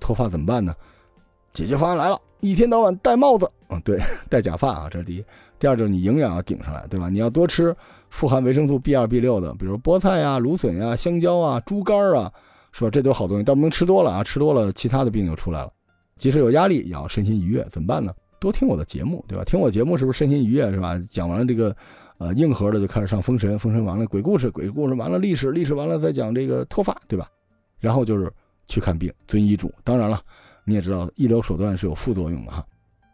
[0.00, 0.74] 脱发怎么办呢？
[1.52, 5.24] 解决方案来了，一天到晚戴帽子嗯，对， 戴假发啊，这是第一。
[5.58, 7.08] 第二就是你营养要顶上来，对吧？
[7.08, 7.74] 你要多吃
[8.10, 12.32] 富含维生素 B 二、B 六的，比如菠菜呀、芦笋呀、香蕉啊、猪肝啊。
[12.76, 12.90] 是吧？
[12.90, 14.24] 这都好东西，但不能吃多了啊！
[14.24, 15.72] 吃多了，其他的病就出来了。
[16.16, 18.12] 即使有压力，也要身心愉悦，怎么办呢？
[18.40, 19.44] 多听我的节目，对吧？
[19.44, 20.68] 听我节目是不是身心愉悦？
[20.72, 21.00] 是吧？
[21.08, 21.74] 讲完了这个，
[22.18, 27.28] 呃，硬核的就开始上封神，封神完了鬼故事，鬼故事完了历史，历史完了再讲这个脱发，对吧？
[27.78, 28.28] 然后就是
[28.66, 29.72] 去看病，遵医嘱。
[29.84, 30.20] 当然了，
[30.64, 32.66] 你也知道医疗手段是有副作用的哈。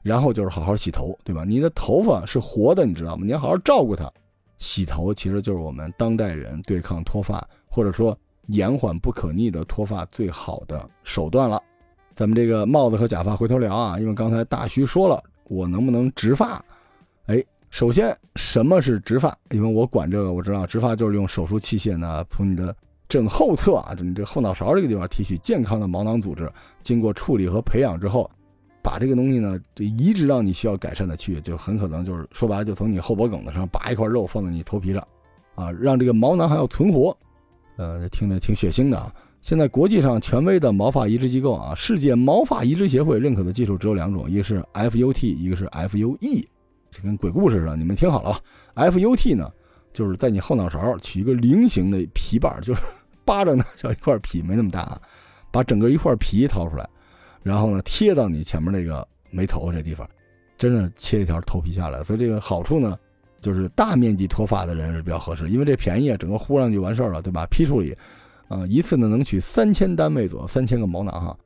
[0.02, 1.44] 然后就是好好洗头，对吧？
[1.44, 3.26] 你的头发是活的，你知道吗？
[3.26, 4.10] 你要好好照顾它。
[4.56, 8.16] 洗头其实就是我们当代人对抗脱发，或者说。
[8.52, 11.62] 延缓不可逆的脱发最好的手段了，
[12.14, 16.64] 咱们这个帽子和假发回头聊啊，因为刚才大徐说了我能不能植发，
[17.26, 19.36] 哎，首先什么是植发？
[19.50, 22.74] 因为我管这个，我知道植发就是用手术器械呢，从你的
[23.08, 26.50] 正后侧啊，就你这后脑勺这个地方提取健康的毛囊组织，
[26.82, 28.30] 经过处理和培养之后，
[28.82, 35.06] 把这个东西呢，这移植到你需要改善的区域，就很可能就是说白了，就从你后脖梗子上拔一块肉放在你头皮上，
[35.54, 37.16] 啊，让这个毛囊还要存活。
[37.80, 39.10] 呃，听着挺血腥的啊！
[39.40, 46.46] 现在国际上权威的毛发移植机构啊，世界毛发移植协会认可的技术只有两种，一个是 FUT，一个是 FUE，
[46.90, 47.76] 这跟鬼故事似的。
[47.78, 48.32] 你们听好了
[48.74, 49.50] 吧，FUT 呢，
[49.94, 52.82] 就是在你后脑勺取一个菱形的皮瓣，就是
[53.24, 55.00] 巴掌大小一块皮，没那么大啊，
[55.50, 56.86] 把整个一块皮掏出来，
[57.42, 60.06] 然后呢贴到你前面那个眉头这地方，
[60.58, 62.04] 真的切一条头皮下来。
[62.04, 62.98] 所以这个好处呢。
[63.40, 67.46] 就是大面积脱发的人是比较合适，因为这便宜啊，整个糊上就完事儿了，对吧？
[67.50, 67.96] 批处理，
[68.48, 71.36] 嗯，一次呢能取三千单位左右，三千个毛囊哈。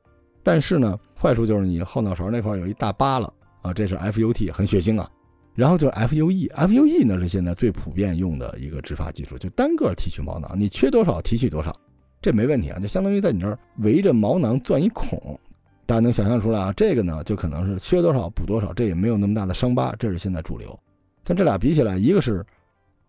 [0.43, 5.09] 但是呢，坏处就是你后脑勺那块有一大疤了啊，这是 FUT，很血腥啊。
[5.55, 11.73] 然后就是 FUE，FUE 呢是现在最普遍用的一个植发技术，就单个提取毛囊，你缺多少提取多少，
[12.21, 15.39] 这没问题啊，就相当于在你这儿围着毛囊钻一孔，
[15.85, 16.73] 大家能想象出来啊？
[16.75, 20.77] 这个呢就可能是缺多少补多少，这也没有那么大的伤疤，这是现在主流。
[21.25, 22.45] 但这俩比起来，一个是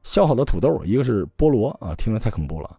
[0.02, 2.76] 削好的土豆，一个是菠萝啊，听着太恐怖了。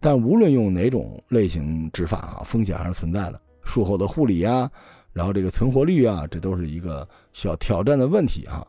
[0.00, 3.40] 但无论用哪种类型植发啊，风险还是存在的。
[3.64, 4.70] 术后的护理呀，
[5.12, 8.66] 然后这个存活率啊，这都是一个需要挑战的问题啊。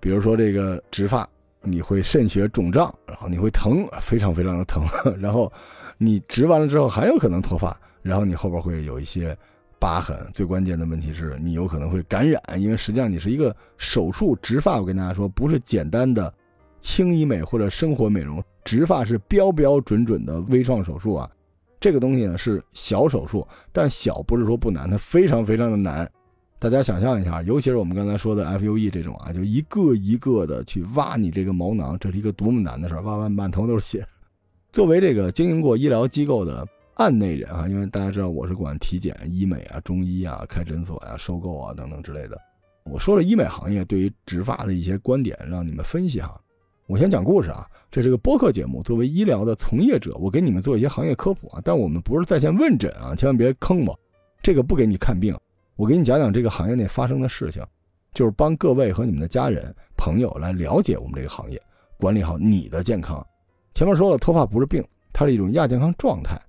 [0.00, 1.26] 比如说这个植发，
[1.62, 4.84] 你会肾血肿胀，然后你会疼，非常非常的疼，
[5.18, 5.50] 然后
[5.96, 9.34] 你植完了之后还有可能脱发，然后你后边会有一些
[9.84, 10.16] 疤痕。
[10.32, 14.80] 最关键的问题是你有可能会感染，因为实际上你是一个手术植发。
[14.80, 16.32] 我跟大家说，不是简单的
[16.80, 21.30] 轻医美或者生活美容，植发是标标准准的微创手术啊。
[21.78, 26.10] 这个东西呢是小手术，但小不是说不难，它非常非常的难。
[26.58, 34.02] 大家想象一下，尤其是我们刚才说的 FUE 这种啊，就一个一个的去挖你这个毛囊，这是一个多么难的事儿，挖完满头都是血。
[34.72, 42.40] 作为这个经营过医疗机构的案内人啊，因为大家知道我是管体检、医美啊、中医啊、开诊所呀、收购啊等等之类的。
[42.84, 46.40] 我说了医美行业对于植发的一些观点，让你们分析哈。
[46.86, 53.98] 我先讲故事啊，这是个播客节目，作为医疗的从业者，我给你们做一些行业科普啊，但我们不是在线问诊啊，千万别坑我，
[54.40, 55.36] 这个不给你看病。
[55.76, 57.60] 我给你讲讲这个行业内发生的事情，
[58.12, 61.60] 就是帮各位和你们的家人朋友来了解我们这个行业，
[61.98, 63.26] 管理好你的健康。
[63.72, 66.40] 前面说了，脱发不是病，它是一种亚健康状态，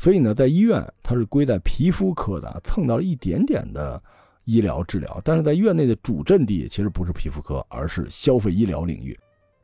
[0.00, 4.02] 所以呢，在医院它是归在皮肤科的，蹭到了一点点的
[4.44, 5.20] 医疗治疗。
[5.22, 9.14] 但是在院内的主阵地其实不是皮肤科，而是消费医疗领域。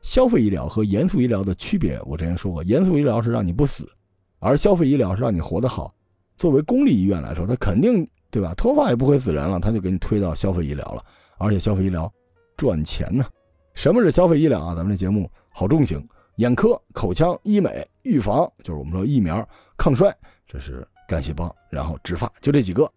[0.03, 3.89] 消费医疗和严肃医疗的区别，我之前说过，严肃医疗是让你不死，
[4.37, 5.91] 而消费医疗是让你活得好。
[6.37, 8.07] 作为公立医院来说，它肯定。
[8.29, 8.53] 对吧？
[8.55, 11.01] 脱发也不会死人了，他就给你推到消费医疗了，
[11.37, 12.11] 而且消费医疗
[12.57, 13.25] 赚钱呢。
[13.73, 14.75] 什么是消费医疗啊？
[14.75, 16.05] 咱们这节目好重型，
[16.37, 20.15] 眼科、口腔、医美、预防，就是我们说疫苗、抗衰，
[20.47, 22.87] 这是干细胞，然后植发，就这几个，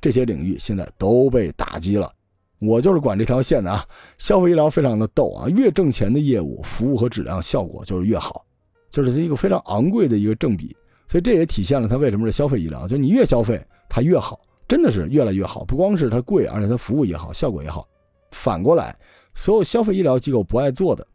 [0.00, 2.12] 这些领域现在都被打击了。
[2.58, 3.86] 我就是管这条线的啊。
[4.18, 8.44] 消费医疗非常的逗啊，越挣钱的业务，服务和质量效果就是越好，
[8.90, 10.76] 就是一个非常昂贵的一个正比。
[11.06, 14.40] 所以这也体现了它为什么是消费医疗，就是你越消费它越好。
[14.66, 17.88] 真的是越来越好，不光是它贵，而且它服务也好，效果也好。
[18.32, 18.94] 反过来，
[19.34, 21.06] 所有消费医疗机构不爱做的，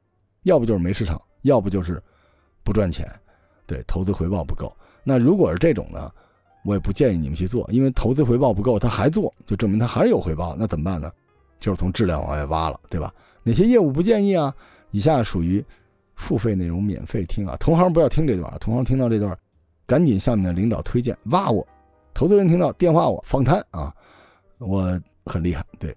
[0.42, 2.02] 要不就是没市场，要不就是
[2.64, 3.10] 不赚钱，
[3.66, 4.76] 对，投资回报不够。
[5.04, 6.12] 那如果是这种呢，
[6.66, 10.56] 我也不建议你们去做，因为投资回报不够，他还做，就证明他还是有回报。
[10.58, 11.12] 那怎么办呢？
[11.60, 13.14] 就是从质量往外挖了，对吧？
[13.44, 14.54] 哪些业务不建议啊？
[14.92, 15.64] 以下属于
[16.16, 17.56] 付费内容，免费听啊。
[17.60, 19.38] 同行不要听这段，同行听到这段，
[19.86, 21.66] 赶紧向你的领导推荐，挖我。
[22.14, 23.94] 投资人听到电话，我访谈啊，
[24.60, 25.66] 我很厉害。
[25.80, 25.96] 对，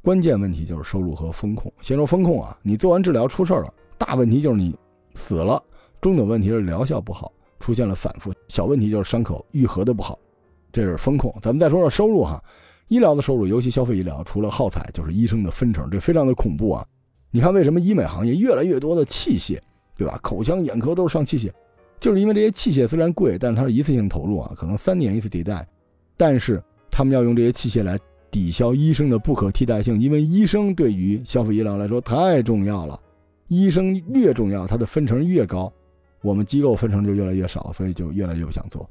[0.00, 1.72] 关键问题就是收入和风控。
[1.80, 4.78] 先说风控啊，你做完治疗出事了，大问题就是你
[5.16, 5.60] 死了；
[6.00, 10.16] 中等问题是疗效不好，出现了反复；小问题就是伤口愈合的不好。
[10.70, 11.34] 这是风控。
[11.40, 12.40] 咱们再说说收入哈，
[12.88, 16.86] 医疗的收入，尤其消费医疗，除了耗材就是医生的分成，这非常的恐怖啊。
[17.30, 19.58] 你看为什么医美行业越来越多的器械，
[19.96, 20.18] 对吧？
[20.22, 21.50] 口腔、眼科都是上器械。
[21.98, 25.66] 就是因为这些器械虽然贵，但是它是一次性投入啊，可能三年一次迭代，
[26.14, 27.98] 但是他们要用这些器械来
[28.30, 33.00] 抵消医生的不可替代性，因为医生对于消费医疗来说太重要了，
[33.48, 35.72] 医生越重要，它的分成越高，
[36.22, 38.88] 我们机构分成就越来越少，所以就越来越不想做。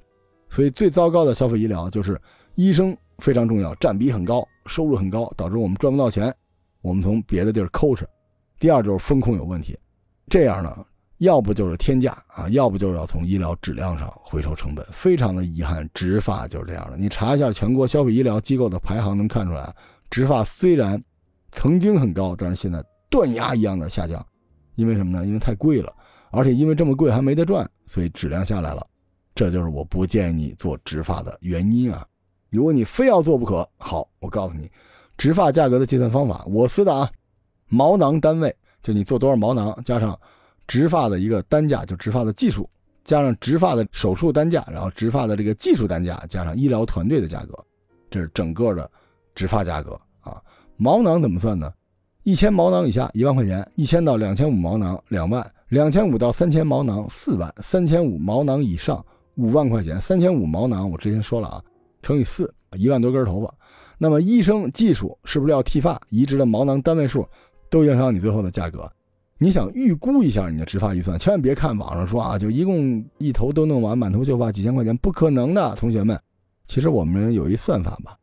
[0.49, 2.19] 所以最糟糕的消费医疗就是
[2.55, 6.33] 医生非常重要，占比很高，收入很高，导致我们赚不到钱，
[6.81, 8.07] 我们从别的地儿抠吃。
[8.59, 9.77] 第二就是风控有问题，
[10.27, 10.85] 这样呢。
[11.19, 16.97] 要不就是天价啊，要不就是要从医疗质量上回收成本，非常的遗憾，植发就是这样的。
[16.97, 19.73] 你查一下全国消费医疗机构的排行，能看出来，
[20.09, 21.01] 植发虽然
[21.53, 24.23] 曾经很高，但是现在断崖一样的下降。
[24.75, 25.25] 因为什么呢？
[25.25, 25.93] 因为太贵了，
[26.31, 28.85] 而且因为这么贵还没得赚，所以质量下来了。
[29.33, 32.05] 这就是我不建议你做植发的原因啊。
[32.49, 34.71] 如果你非要做不可，好，我告诉你，
[35.17, 37.09] 植发价格的计算方法，我司的啊，
[37.67, 40.17] 毛囊单位，就你做多少毛囊加上。
[40.67, 42.67] 植发的一个单价，就植发的技术，
[43.03, 47.63] 加上植发的手术单价，然后植发的这个技术单价，加上医疗团队的价格，
[48.09, 48.89] 这是整个的
[49.35, 50.41] 植发价格啊。
[50.75, 51.71] 毛囊怎么算呢？
[52.25, 59.05] 一千毛囊以下一万块钱，一千到两千五毛囊两万，两千五到三千毛囊四万，三千五毛囊以上
[59.35, 61.61] 五万块钱，三千五毛囊我之前说了啊，
[62.01, 63.53] 乘以四，一万多根头发。
[63.99, 66.01] 那么医生技术是不是要剃发？
[66.09, 67.23] 移植的毛囊单位数
[67.69, 68.91] 都影响你最后的价格。
[69.37, 76.19] 你想预估一下你的植发预算，千万别看网上说啊，就一共一头都弄完，满头秀发几千块钱，不可能的，同学们。
[76.65, 78.17] 其实我们有一算法吧，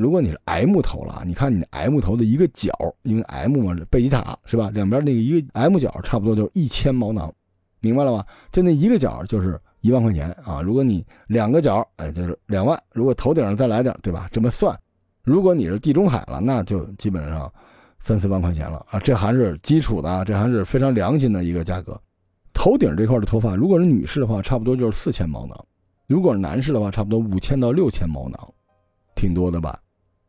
[0.00, 2.72] 如果你是 M 头了，你看你 M 头的一个角，
[3.02, 4.70] 因为 M 嘛是贝吉塔是吧？
[4.72, 7.32] 两边那个一个 M 角差不多就是一千毛囊，
[7.80, 8.26] 明白了吧？
[8.50, 10.62] 就那一个角就是一万块钱啊。
[10.62, 12.82] 如果你两个角，哎，就是两万。
[12.92, 14.28] 如果头顶上再来点，对吧？
[14.32, 14.74] 这么算，
[15.22, 17.52] 如果你是地中海了，那就基本上。
[18.02, 22.00] 三四万块钱了啊，这还是基础的，这还是非常良心的一个价格。
[22.54, 25.54] 头顶这块的脱发，如果是女士的话，差不多就是四千毛囊；
[26.06, 28.54] 如果是男士的话，差不多五千到六千毛囊，
[29.14, 29.78] 挺多的吧？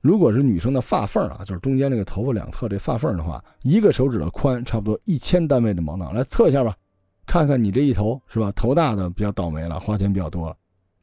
[0.02, 6.76] 如果是女生的发缝啊，就是中间这个头发两侧这发缝的话，一个手指的宽，差不多一千单位的毛囊，来测一下吧，
[7.28, 8.52] 看看你这一头是吧？
[8.54, 10.56] 头大的比较倒霉了，花钱比较多了。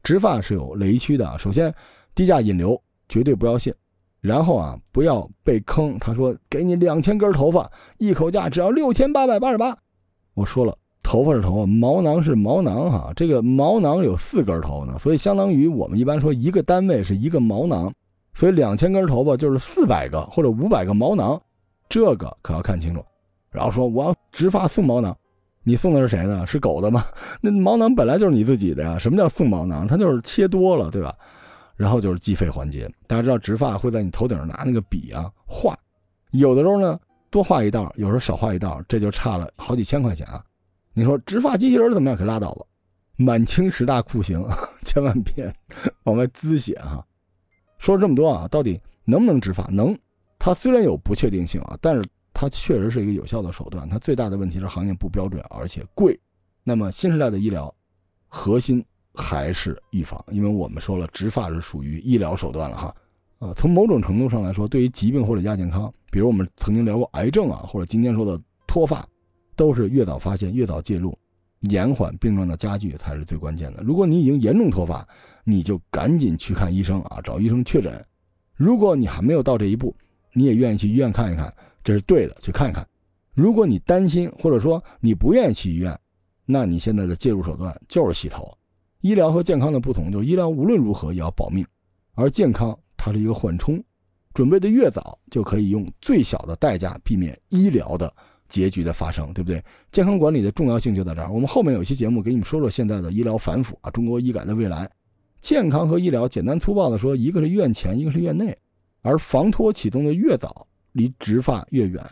[0.03, 1.73] 植发是有雷区的，首先
[2.13, 3.73] 低价引流绝对不要信，
[4.19, 5.97] 然后啊不要被坑。
[5.97, 9.77] 他说给你两千根头发，一口价只要六千八百八十八。
[10.33, 17.93] 我说了，头发是头发，毛囊是毛囊哈，这个毛囊有四根头呢，所以相当于我们一般说一个单位是一个毛囊。
[18.33, 21.41] 所以两千根头发就是四百个或者五百个毛囊，
[21.89, 23.03] 这个可要看清楚。
[23.51, 25.15] 然后说我要植发送毛囊，
[25.63, 26.45] 你送的是谁呢？
[26.45, 27.03] 是狗的吗？
[27.41, 28.97] 那毛囊本来就是你自己的呀。
[28.99, 29.87] 什么叫送毛囊？
[29.87, 31.13] 它就是切多了，对吧？
[31.75, 32.89] 然后就是计费环节。
[33.07, 35.77] 大家知道植发会在你头顶上拿那个笔啊画，
[36.31, 36.99] 有的时候呢
[37.29, 40.43] 多画一道，有时候少画一道，这就差了好几千块钱啊。
[40.93, 42.17] 你说植发机器人怎么样？
[42.17, 42.65] 可拉倒吧，
[43.15, 44.45] 满清十大酷刑，
[44.83, 45.51] 千万别
[46.03, 47.03] 往外滋血哈。
[47.79, 49.63] 说了这么多啊，到底能不能植发？
[49.71, 49.97] 能，
[50.37, 53.89] 它虽然有不确定性啊，但是它确实是一个有效的手段。
[53.89, 56.19] 它最大的问题是行业不标准，而且贵。
[56.63, 57.73] 那么新时代的医疗，
[58.27, 62.95] 核心还是预防，因为我们说了，植发是属于医疗手段了哈。
[63.39, 69.07] 啊，从某种程度上来说，对于疾病或者亚健康，比如我们曾经聊过癌症啊，或者今天说的脱发，
[69.55, 71.17] 都是越早发现越早介入。
[71.63, 73.83] 延缓病状的加剧才是最关键的。
[73.83, 75.05] 如果你已经严重脱发，
[75.49, 78.05] 你就赶紧去看医生啊，找医生确诊。
[78.55, 79.95] 如果你还没有到这一步，
[80.33, 82.87] 你也愿意去医院看一看，这是对的，去看一看。
[83.33, 85.97] 如果你担心或者说你不愿意去医院，
[86.45, 88.51] 那你现在的介入手段就是洗头。
[89.01, 91.65] 医疗和健康的不同就是医疗无论如何也要保命，
[92.13, 93.83] 而健康它是一个缓冲，
[94.33, 98.13] 准备的越早就可以用最小的代价避免医疗的。
[98.49, 99.63] 结局的发生，对不对？
[99.91, 101.31] 健康管理的重要性就在这儿。
[101.31, 104.89] 我们后面有期节目给你们说说现在的医疗反腐啊，中国医改的未来。
[105.41, 108.57] 健康和医疗，简单粗暴的说，一个是院前，一个是院内，
[109.01, 112.03] 而防脱启动的越早，离植发越远，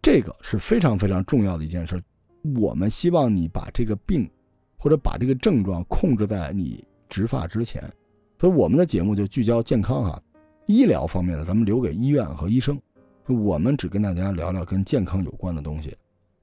[0.00, 2.00] 这个是非常非常重要的一件事。
[2.60, 4.30] 我们希望你把这个病，
[4.78, 7.82] 或者把这个症状控制在你植发之前，
[8.38, 10.22] 所以我们的节目就聚焦健康哈，
[10.66, 12.80] 医疗方面的咱们留给医院和医生。
[13.26, 15.94] 我们只跟大家聊聊跟健康有关的东西。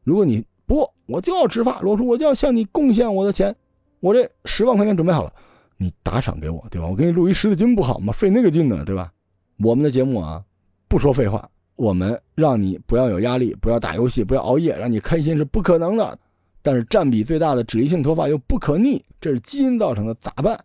[0.03, 3.53] 如果你不，我就要植发，罗叔，我就要向你贡献我的钱，
[3.99, 5.33] 我这十万块钱准备好了，
[5.77, 6.87] 你打赏给我，对吧？
[6.87, 8.11] 我给你录一十字经不好吗？
[8.11, 9.11] 费那个劲呢，对吧？
[9.59, 10.43] 我们的节目啊，
[10.87, 16.17] 不说废话，我们让你不要有压力，不要打游戏，不要熬夜，让你开心是不可能的。
[16.61, 20.59] 但是占比最大的脂溢性脱发又不可逆，这是基因造成的，咋办？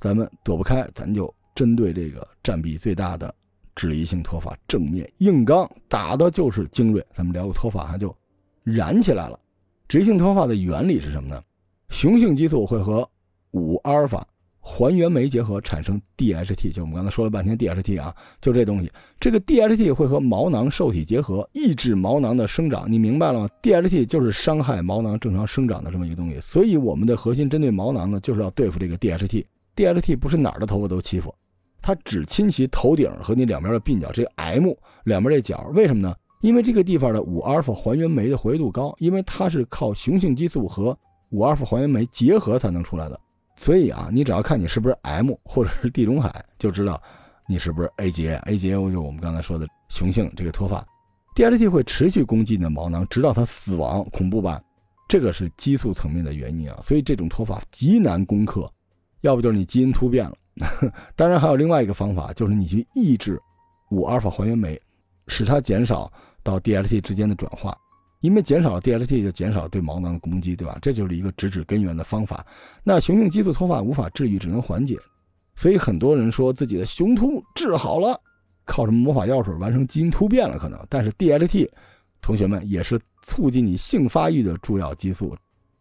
[0.00, 3.34] 咱们躲不开，咱就针对这个占比最大的。
[3.76, 8.14] 脂溢性脱发正面硬刚打的就是精锐，咱们聊个脱发哈就
[8.62, 9.36] 燃起来了。
[9.88, 11.42] 脂溢性脱发的原理是什么呢？
[11.88, 13.08] 雄性激素会和
[13.50, 14.24] 五阿尔法
[14.66, 18.90] 还原酶结合产生 DHT，就我们刚才说了半天 DHT 啊，就这东西。
[19.20, 22.90] 这个 DHT 会和毛囊受体结合，抑制毛囊的生长。
[22.90, 26.40] 你明白了吗？DHT 就是伤害毛囊正常生长的这么一个东西。
[26.40, 29.44] 所以我们的核心针对毛囊呢，就是要对付这个 DHT。
[29.76, 31.34] DHT 不是哪儿的头发都欺负。
[31.82, 34.72] 它只侵袭头顶和你两边的鬓角，这 M
[35.04, 36.14] 两边这角，为什么呢？
[36.40, 40.98] 因为这个地方的五阿尔法还原酶的活跃度高，因为它是靠雄性激素和
[41.30, 43.20] 五阿尔法还原酶结合才能出来的。
[43.56, 47.00] 所以啊，你只要看你是不是 M 或者是地中海，就知道
[47.46, 48.34] 你是不是 A 结。
[48.46, 50.84] A 结就我们刚才说的雄性这个脱发
[51.36, 54.60] ，DHT 会持续攻击你的毛囊，直到它死亡，恐怖吧？
[55.08, 58.70] 这个是激素层面的原因啊，所以这种脱发极难攻克，
[59.20, 60.36] 要不就是你基因突变了。
[61.14, 63.40] 当然还有另外一个方法，就是你去抑制
[63.90, 64.80] 五阿尔法还原酶，
[65.28, 66.10] 使它减少
[66.42, 67.76] 到 DHT 之间的转化，
[68.24, 70.78] 因为减少了 DHT 就减少了对毛囊的攻击，对吧？
[70.80, 72.42] 这就是一个直指根源的方法。
[72.82, 74.96] 那雄性激素脱发无法治愈，只能缓解，
[75.54, 78.18] 所以很多人说自己的雄秃治好了，
[78.64, 80.80] 靠什么魔法药水完成基因突变了可能？
[80.88, 81.68] 但是 DHT，
[82.22, 85.36] 同学们也是促进你性发育的重要激素，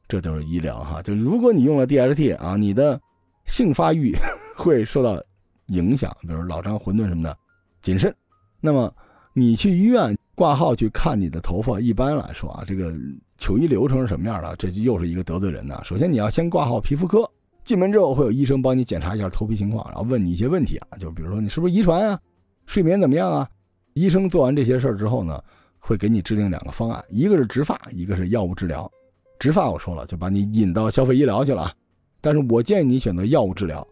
[0.09, 1.01] 这就是医疗哈。
[1.01, 3.01] 就如果你用了 DHT 啊，你的
[3.45, 4.15] 性发育。
[4.55, 5.19] 会受到
[5.69, 7.35] 影响，比如老张馄饨什么的，
[7.81, 8.15] 谨慎。
[8.61, 8.95] 那么
[9.33, 12.93] 你去医院挂号去看你的头发，一般来说啊，这个
[13.37, 14.55] 求医流程是什么样的？
[14.55, 15.79] 这就又是一个得罪人的。
[15.83, 17.29] 首先你要先挂号皮肤科，
[17.63, 22.19] 进门之后会有医生帮你检查一下头皮情况，然后问你一些问题啊，就比如说你是不是遗传啊，
[22.65, 23.47] 睡眠怎么样啊？
[23.93, 25.39] 医生做完这些事儿之后呢，
[25.77, 28.91] 会给你制定两个方案，一个是植发，一个是药物治疗。
[29.39, 31.71] 植发我说了，就把你引到消费医疗去了，
[32.21, 33.85] 但是我建议你选择药物治疗。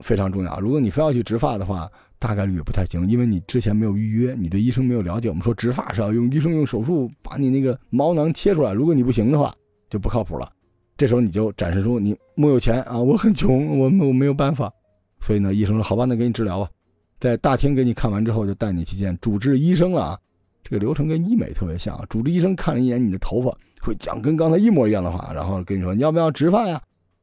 [0.00, 0.60] 非常重要。
[0.60, 5.28] 如果你非要去植发的话，大概率也不太行，因为你之前没有预约，你对医生没有了解。
[5.28, 9.54] 我们说植发是要用医生用手术把你那个毛囊切出来，如果你不行的话，
[9.90, 10.50] 就不靠谱了。
[10.96, 14.72] 这时候你就展示出你木有钱啊，我很穷，我我没有办法。
[15.20, 16.70] 所以呢，医生说好吧，那给你治疗吧。
[17.18, 20.18] 在大厅给你看完之后，就带你去见主治医生了啊。
[20.64, 26.80] 这个流程跟医美特别像，主治医生看了一眼你的头发，会讲跟刚才一模一样的话，然后跟你说你要不要植发呀？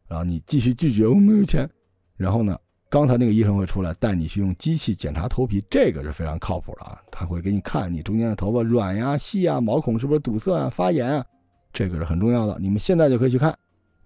[0.07, 1.67] 然后你继续拒绝，我没有钱。
[2.15, 2.57] 然后呢，
[2.93, 7.01] 刚才那个医生会出来带你去用机器检查头皮，这个是非常靠谱的啊。
[7.09, 11.25] 他会给你看你中间的头发软呀、细呀、毛孔是不是堵塞啊、发炎啊，
[11.73, 12.55] 这个是很重要的。
[12.59, 13.51] 你们现在就可以去看，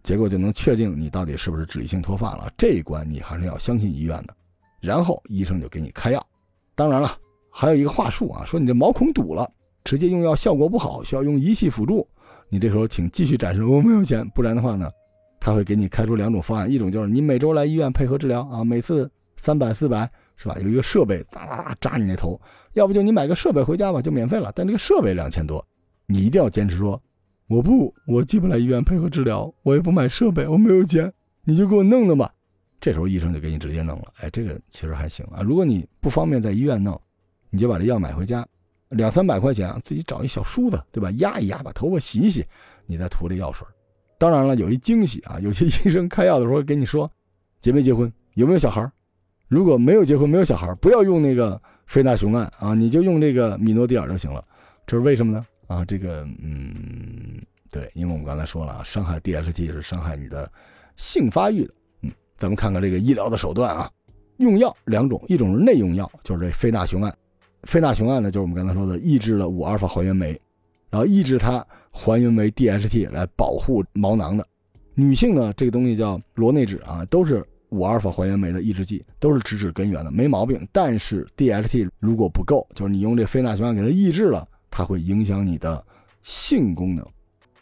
[0.03, 2.49] 结果就能确定你到底是不是脂溢性脱发了。
[2.57, 4.33] 这一关你还是要相信医院的。
[4.79, 6.25] 然后医生就给你开药。
[6.73, 7.11] 当然了。
[7.51, 9.45] 还有一个话术啊，说你这毛孔堵了，
[9.83, 12.07] 直接用药效果不好，需要用仪器辅助。
[12.47, 14.89] 你这时候请继续展示，我没有钱，不然的话呢，
[15.47, 20.57] 他会给你开出两种方案，一种就是你每周来医院配合治疗啊，每次三百四百是吧？
[20.59, 22.37] 有一个设备扎扎扎扎你那头，
[22.73, 24.51] 要不就你买个设备回家吧，就免费了。
[24.53, 25.65] 但这个设备两千多，
[26.05, 27.01] 你一定要坚持说，
[27.47, 31.09] 我不，我既不来医院配合治疗，我也不买设备，我没有钱，
[31.45, 32.29] 你就给我弄弄吧。
[32.81, 35.41] 这时候医生就给你直接弄了，哎，这个其实还行啊。
[35.41, 36.99] 如果你不方便在医院弄。
[37.49, 38.45] 你就把这药买回家，
[38.89, 41.09] 两三百块钱，自己找一小梳子，对吧？
[41.11, 42.45] 压一压，把头发洗一洗，
[42.85, 43.65] 你再涂这药水。
[44.17, 47.09] 当然了，有一惊喜啊， 有些医生开药的时候跟你说，
[47.59, 48.89] 结没结婚，有没有小孩
[49.47, 54.43] 如果没有结婚，没有小孩不要用那个非那雄胺啊，你就用这个米诺地尔就行了。
[54.85, 55.45] 这是为什么呢？
[55.67, 57.41] 啊，这个，嗯，
[57.71, 60.49] 对，因为我们刚才说了啊，伤害 DHT 是伤害你的
[60.95, 61.73] 性发育的。
[62.01, 63.89] 嗯，咱们看看这个医疗的手段啊，
[64.37, 67.13] 用药两种，一种是内用药，就是这非那雄胺。
[67.63, 70.39] 非那雄胺呢，就是我们刚才说的抑制了五阿尔法还原酶，
[70.89, 71.65] 然后抑制它
[71.97, 74.47] 还原为 DHT 来保护毛囊的。
[74.93, 80.65] 女性呢，这个东西叫螺内酯啊，都是五阿尔法还原酶的抑制剂，都是直指根源的，没毛病。
[80.71, 85.83] 但是 DHT 如果不够，就是你用这非那雄胺给它抑制了，它会影响你的
[86.21, 87.03] 性功能。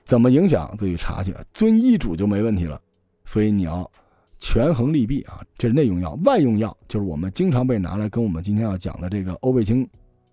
[0.04, 0.76] 怎么影响？
[0.78, 2.80] 自己查去，遵医嘱就没问题了。
[3.24, 3.90] 所以你要。
[4.38, 6.14] 权衡利弊啊，这是内用药。
[6.26, 9.88] 外用药就是我们经常被拿来跟我们今天要讲的这个欧贝清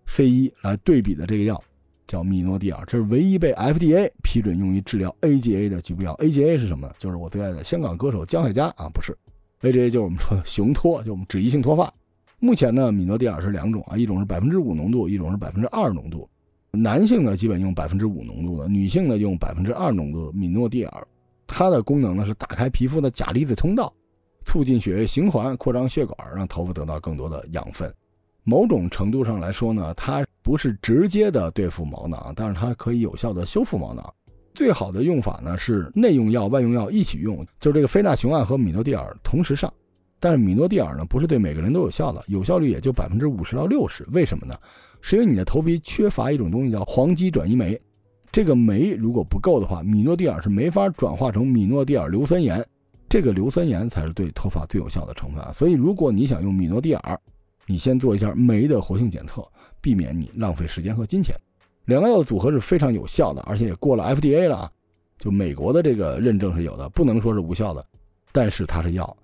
[0.07, 1.63] C 一来对比的这个药，
[2.07, 2.85] 叫米诺地尔。
[2.87, 6.15] 这是唯一被 FDA 批准用于治疗 AGA 的局部药。
[6.17, 6.95] AGA 是什么呢？
[6.99, 9.17] 就是我最爱的香港歌手江海佳啊，不是
[9.61, 11.93] AGA 就是我们说的雄脱，就我们脂溢性脱发。
[12.39, 16.29] 目前呢，米诺地尔是两种啊，一种是百分之五浓度，一种是百分之二浓度。
[16.73, 21.07] 男性呢基本用百分之五浓度的，女性呢用百分之二浓度的米诺地尔。
[21.47, 23.93] 它的功能呢是打开皮肤的钾离子通道，
[24.45, 27.93] 促进血液循环，扩张血管，让头发得到更多的养分。
[28.43, 34.05] 某种程度上来说呢，它不是直接的对付毛囊，但是它可以有效的修复毛囊。
[34.55, 39.73] 最好的用法呢是内用药、外用药一起用，就是这个非那雄胺和米诺地尔同时上。
[40.21, 44.07] 但是米诺地尔呢不是对每个人都有效的，有效率也就百分之五十到六十。
[44.13, 44.55] 为什么呢？
[45.01, 47.81] 是因为你的头皮缺乏一种东西叫黄基转移酶。
[48.31, 52.65] 这个酶如果不够的话，米诺地尔是没法转化成米诺地尔硫酸盐，
[53.09, 55.51] 这个硫酸盐才是对脱发最有效的成分啊。
[55.53, 57.19] 所以，如果你想用米诺地尔，
[57.67, 59.47] 你先做一下酶的活性检测，
[59.83, 61.37] 避免你浪费时间和金钱。
[61.85, 64.73] 两个药的组合是非常有效的，而且也过了 FDA 了啊，
[65.19, 67.85] 就美国的这个认证是有的，不能说是无效的，
[68.33, 69.17] 但是它是药。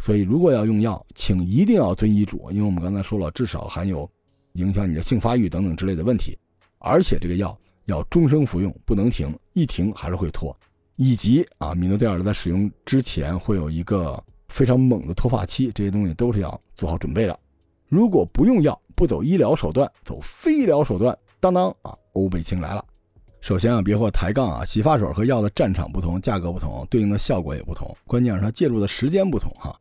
[0.00, 4.10] 所以，如果要用药，请一定要遵医嘱，因为我们刚才说了，至少含有
[4.54, 6.36] 影响你的性发育等等之类的问题，
[6.78, 7.56] 而且这个药。
[7.86, 10.52] 要终生服用，不能停，一停还是会脱。
[10.96, 17.38] 以及啊，米诺地尔在使用之前会有一个非常猛的脱发期，这些东西都是要做好准备的。
[17.96, 22.84] 如果不用药，不走医疗手段，走非医疗手段，当当啊，欧贝清来了。
[23.40, 29.74] 首先啊，别和我抬杠啊，洗发水和药的战场不同，价格不同，对应的效果也不同，关键是它介入的时间不同哈。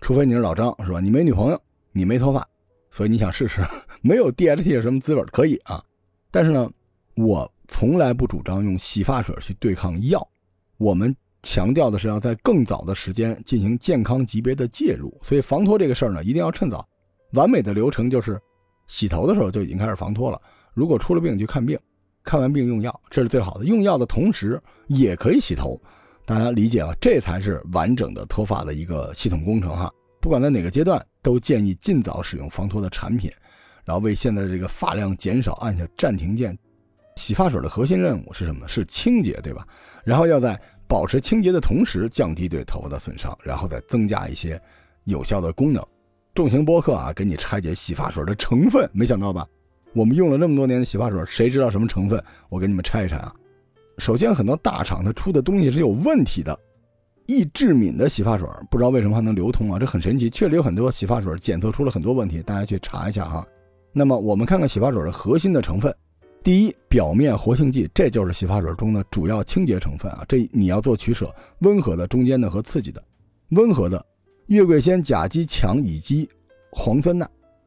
[0.00, 0.98] 除非你是老张是吧？
[0.98, 1.62] 你没女朋友，
[1.92, 2.44] 你没脱发，
[2.90, 3.64] 所以你想试试
[4.00, 5.80] 没有 DHT 是什么滋味可以啊，
[6.32, 6.68] 但是呢。
[7.16, 10.26] 我从来不主张用洗发水去对抗药，
[10.78, 15.12] 我们强调的是要在更早的时间进行健康级别的介入。
[15.22, 16.88] 所以防脱这个事儿呢，一定要趁早。
[17.32, 18.40] 完美的流程就是
[18.86, 20.40] 洗头的时候就已经开始防脱了。
[20.74, 21.78] 如果出了病就看病，
[22.22, 23.64] 看完病用药，这是最好的。
[23.64, 25.80] 用药的同时也可以洗头，
[26.24, 26.94] 大家理解啊？
[27.00, 29.90] 这才是完整的脱发的一个系统工程哈。
[30.20, 33.30] 不管在哪个阶段，都建议尽早使用防脱的产品，
[33.84, 36.56] 然后为现在的这个发量减少按下暂停键。
[37.16, 38.66] 洗发水的核心任务是什么？
[38.68, 39.66] 是清洁，对吧？
[40.04, 44.60] 然后要在保持清洁的同时，降低对头发的损伤，然后再增加一些
[45.04, 45.84] 有效的功能。
[46.34, 49.46] 重型播客啊，给你拆解洗发水的成分，没想到吧？
[49.92, 52.22] 我们用了那么多年的洗发水，谁知道什么成分？
[52.48, 53.34] 我给你们拆一拆啊。
[53.98, 56.58] 首先，很多大厂它出的东西是有问题的。
[57.26, 59.78] 易致敏的洗发水不知道为什么还能流通啊？
[59.78, 63.46] 这很神奇，确实有很多洗发水检测出了很多问题，大家去查一下哈。
[63.92, 65.94] 那么我们看看洗发水的核心的成分。
[66.42, 70.24] 第一，表面活性剂，这就是洗发水中的主要清洁成分啊。
[70.26, 73.02] 这你要做取舍，温和的、中间的和刺激的。
[73.50, 74.04] 温和的，
[74.50, 76.28] 月桂酰甲基羟乙基
[76.72, 77.24] 磺酸钠，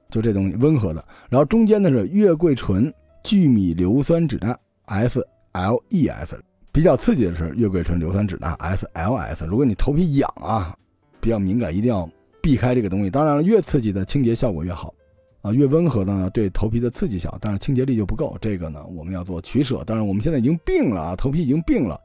[0.09, 1.03] 就这东西温和的。
[1.29, 4.53] 然后中间的是月桂醇聚米硫酸酯钠
[4.87, 6.37] （SLES），
[6.73, 9.45] 比较刺激的是月桂醇硫酸酯钠 （SLS）。
[9.45, 10.75] 如果你头皮痒啊，
[11.21, 12.09] 比较敏感，一定要
[12.41, 13.09] 避开这个东西。
[13.09, 14.93] 当然了，越刺激的清洁效果越好。
[15.41, 18.37] 啊，越温和的呢，对头皮的刺激小，但是清洁力就不够。
[18.41, 19.85] 这个呢，我们要做取舍。
[19.85, 21.97] 当然，我们现在已经病了啊，头皮已经病了，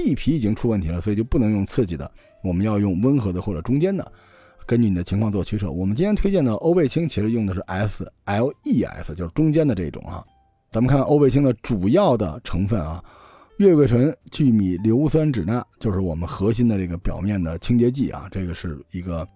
[0.00, 2.08] 地皮已经出问题了，所以就不能用刺激的，
[2.44, 4.12] 我们要用温和的或者中间的，
[4.64, 5.68] 根据你的情况做取舍。
[5.68, 10.24] 我们今天推荐的欧贝清其实用的是 S L E S，就是中间的这种啊。
[10.70, 13.02] 咱们看欧贝清的主要的成分啊，
[13.58, 19.26] 月桂醇聚米硫酸酯钠就是我们核心的这个表面的清洁剂啊，这个是一个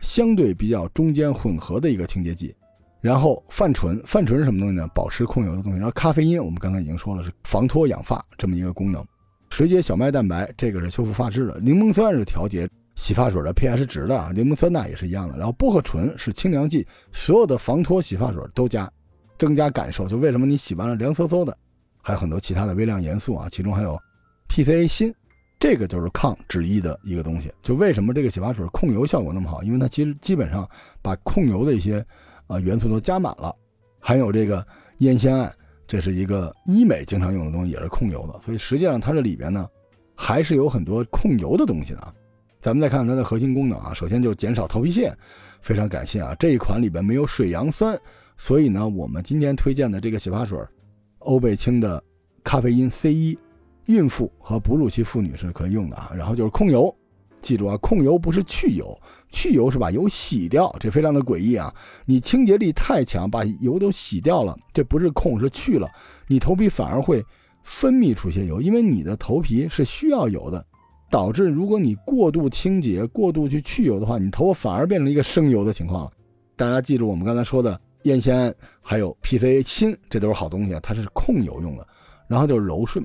[0.00, 2.54] 相对比较中间混合的一个清洁剂。
[3.00, 4.86] 然后泛醇，泛醇是什么东西呢？
[4.94, 5.78] 保湿控油的东西。
[5.78, 9.04] 然后咖啡因，我们刚才已经说了是防脱养发这么一个功能。
[9.52, 11.60] 水解小麦蛋白，这个是修复发质的。
[11.60, 15.36] 柠檬酸是调节洗发水的 pH 值的，柠檬酸钠也是一样的。
[15.36, 18.90] 然后薄荷醇是清凉剂，所有的防脱洗发水都加，
[19.36, 20.06] 增加感受。
[20.06, 21.54] 就为什么你洗完了凉飕飕的？
[22.00, 24.00] 还有很多其他的微量元素啊，其中还有
[24.48, 25.14] PCA 锌，
[25.60, 27.52] 这个就是抗脂溢的一个东西。
[27.62, 29.62] 就为什么这个洗发水控油效果那么好？
[29.62, 30.66] 因为它其实基本上
[31.02, 32.02] 把控油的一些。
[32.48, 33.54] 啊，元素都加满了，
[33.98, 34.66] 含有这个
[34.98, 35.50] 烟酰胺，
[35.92, 38.40] 这是一个医美经常用的东西，也是控油的。
[38.40, 39.68] 所以实际上它这里边呢，
[40.14, 42.14] 还是有很多控油的东西的。
[42.62, 45.14] 咱们再看看它的核心功能啊，首先就减少头皮屑，
[45.60, 47.94] 非常感谢啊，这一款里边没有水杨酸，
[48.38, 50.58] 所以呢，我们今天推荐的这个洗发水，
[51.18, 52.02] 欧贝清的
[52.42, 53.38] 咖啡因 C 一，
[53.84, 56.10] 孕妇和哺乳期妇女是可以用的啊。
[56.16, 56.96] 然后就是控油。
[57.42, 58.96] 记住啊，控油不是去油，
[59.28, 61.74] 去油是把油洗掉，这非常的诡异啊！
[62.06, 65.90] 你清洁力太强，把油都洗掉了，这不是控，是去了，
[66.28, 67.22] 你头皮反而会
[67.64, 70.64] 分泌出些油，因为你的头皮是需要油的，
[71.10, 76.10] 导致如果你过度清洁、过度去去油的话，你头发反而变成一个生油的情况了。
[76.56, 81.86] 大家记住我们刚才说的烟酰胺，还有 PCA 锌，这都是好东西啊，它是控油用的。
[82.28, 83.04] 然后就是柔顺，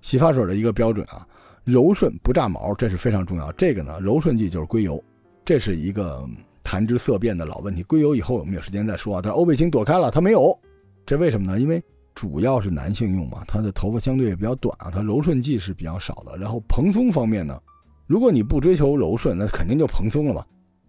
[0.00, 1.26] 洗发水的一个标准啊。
[1.64, 3.52] 柔顺不炸毛，这是非常重要。
[3.52, 5.02] 这个呢，柔顺剂就是硅油，
[5.44, 6.26] 这是一个
[6.62, 7.82] 谈之色变的老问题。
[7.82, 9.20] 硅油以后我们有时间再说啊。
[9.22, 10.58] 但是欧贝清躲开了，它没有，
[11.04, 11.60] 这为什么呢？
[11.60, 11.82] 因为
[12.14, 16.36] 主要是男性用嘛，他的头发相对也比较短啊，它柔顺剂是比较少的。
[16.36, 17.60] 然后蓬松方面呢，
[18.06, 20.44] 如果你不追求柔顺，那肯定就蓬松了嘛。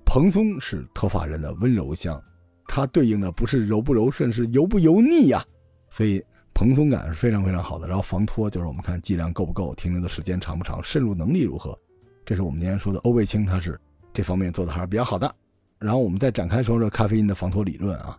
[0.05, 2.21] 蓬松是脱发人的温柔乡，
[2.67, 5.45] 它对应的不是柔不柔顺，是油不油腻呀。
[5.89, 6.23] 所以。
[6.53, 11.77] 蓬松感是非常非常好的，然后防脱就是我们看剂量够不够，停留的时间长不长，渗入能力如何，
[12.25, 13.79] 这是我们今天说的欧贝清，它是
[14.13, 15.33] 这方面做的还是比较好的。
[15.79, 18.15] 然后我们再展开说说咖啡因的防脱理论啊，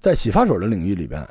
[0.00, 1.26] 在洗发水的领域里边，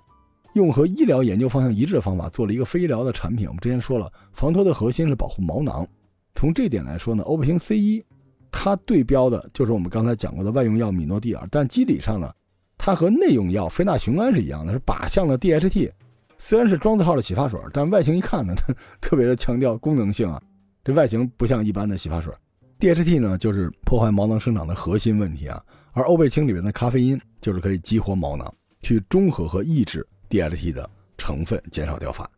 [0.53, 3.47] 用和医疗研究方向一致的方法做了一个非医疗的产品。
[3.47, 5.87] 我们之前说了，防脱的核心是保护毛囊，
[6.33, 8.03] 从这点来说呢，欧贝清 C 一
[8.49, 12.33] 它对标的就是我们刚才讲过的外用药米诺地尔，但机理上呢，
[12.75, 15.91] 它和内用药非那雄胺是一样的，是靶向的 DHT。
[16.37, 20.41] 虽然是庄字号的洗发水，但外形一看呢，它 特别的强调功能性啊。
[20.83, 22.33] 这外形不像一般的洗发水。
[22.79, 25.61] DHT 呢，就是破坏毛囊生长的核心问题啊。
[25.93, 32.29] 而欧贝清里面的咖啡因，就是可以激活毛囊，去中和和抑制 DHT 的成分，减少掉发。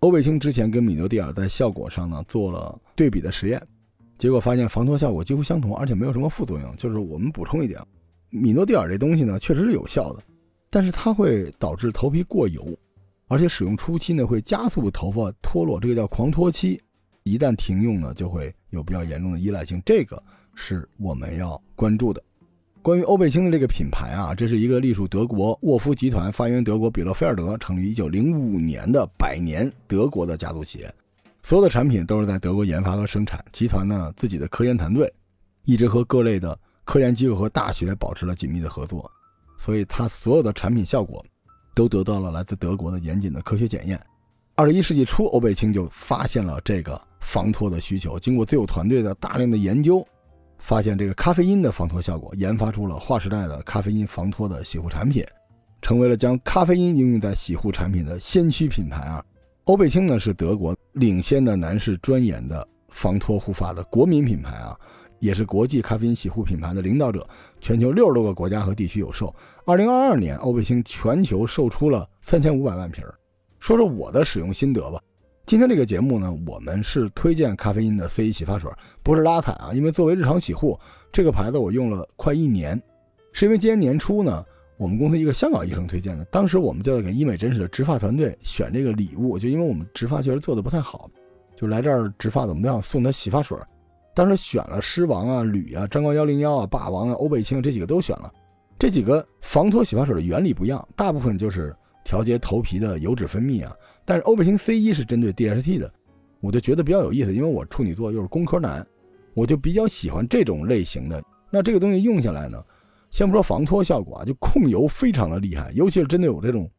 [0.00, 3.62] 欧贝清之前跟米诺地尔在效果上呢做了对比的实验，
[4.18, 6.76] 结果发现防脱效果几乎相同，而且没有什么副作用。
[6.76, 7.80] 就是我们补充一点，
[8.30, 10.22] 米诺地尔这东西呢确实是有效的，
[10.68, 12.66] 但是它会导致头皮过油。
[13.34, 16.80] 而且使用初期呢，会加速头发脱落，这个叫狂脱期。
[17.24, 20.22] 一旦停用呢，就会有比较严重的依赖性，这个
[20.54, 22.22] 是我们要关注的。
[22.80, 30.94] 关于欧贝清的这个品牌啊，这是一个隶属德国沃夫集团、发源德国比勒菲尔德、成立于1905年的百年德国的家族企业，
[31.42, 33.44] 所有的产品都是在德国研发和生产。
[33.50, 35.12] 集团呢自己的科研团队
[35.64, 39.10] 一直和各类的科研机构和大学保持了紧密的合作，
[39.58, 41.24] 所以它所有的产品效果。
[41.74, 44.00] 都得到了来自德国的严谨的科学检验。
[44.54, 48.18] 二十一世纪初，欧贝清就发现了这个防脱的需求。
[48.18, 50.06] 经过自有团队的大量的研究，
[50.58, 55.24] 发现这个咖啡因的防脱效果，研发出了划时代的咖啡因防脱的洗护产品，
[55.82, 59.24] 成为了将咖啡因应用在洗护产品的先驱品牌啊！
[59.64, 64.78] 欧贝清呢是德国领先的男士专研的防脱护发的国民品牌啊。
[65.24, 67.26] 也是国际咖啡因洗护品牌的领导者，
[67.58, 69.34] 全球六十多个国家和地区有售。
[69.64, 73.02] 二零二二年，欧贝星全球售出了三千五百万瓶。
[73.58, 75.00] 说说我的使用心得吧。
[75.46, 78.70] 今天这个节目呢，我们是推荐咖啡因的 C 洗发水，
[79.02, 79.72] 不是拉踩啊。
[79.72, 80.78] 因为作为日常洗护，
[81.10, 82.78] 这个牌子我用了快一年，
[83.32, 84.44] 是因为今年年初呢，
[84.76, 86.24] 我们公司一个香港医生推荐的。
[86.26, 91.10] 当时我们就在给医美诊室的植发团队选这个礼物，就因为我们植发确实做的不太好，
[91.56, 93.56] 就来这儿植发怎么都想送他洗发水。
[94.14, 98.32] 当时选了狮王啊、铝啊、张高幺零幺啊、霸王啊、欧贝清这几个都选了。
[98.78, 103.74] 这几个防脱洗发水的原理不一样，大部分就是调节头皮的油脂分泌啊。
[104.04, 105.92] 但是欧贝清 C 一是针对 DHT 的，
[106.40, 108.86] 我就觉得比较有意思，因为我处女座又是工科男，
[109.32, 111.22] 我就比较喜欢这种类型的。
[111.50, 112.62] 那这个东西用下来呢，
[113.10, 116.70] 先不说防脱效果啊，就控油非常的厉害，尤其是针对有这种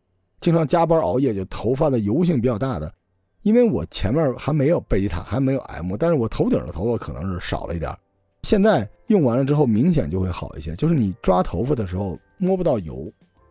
[0.41, 2.93] 经常加班熬夜就头发的油性比较大的。
[3.45, 7.95] 因为我前面还没有贝吉塔，还没有 M，但是我头顶的头发可能是少了一点。
[8.41, 10.75] 现在用完了之后，明显就会好一些。
[10.75, 13.07] 就是你抓头发的时候摸不到油，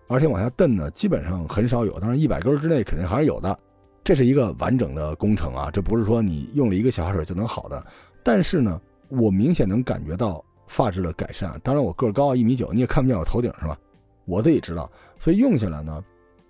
[0.08, 2.00] 而且往下蹬呢，基本上很少有。
[2.00, 3.56] 当然，一百根之内肯定还是有的。
[4.02, 7.86] 这是一个完整的工程啊，这不是说你用了一个洗发水就能好的。
[8.24, 8.80] 但是呢，
[9.10, 11.56] 我明显能感觉到发质的改善。
[11.62, 13.78] 当然，我个儿高，一米九，你也看不见我头顶是吧？
[14.24, 14.90] 我自己知道，
[15.20, 16.02] 所以用下来呢，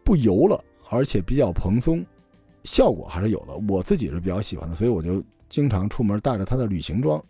[0.02, 2.02] 不油了，而且比较蓬松。
[2.64, 7.22] 效果还是有的，我自己是比较喜欢的，所以我就经常出门带着它的旅行装。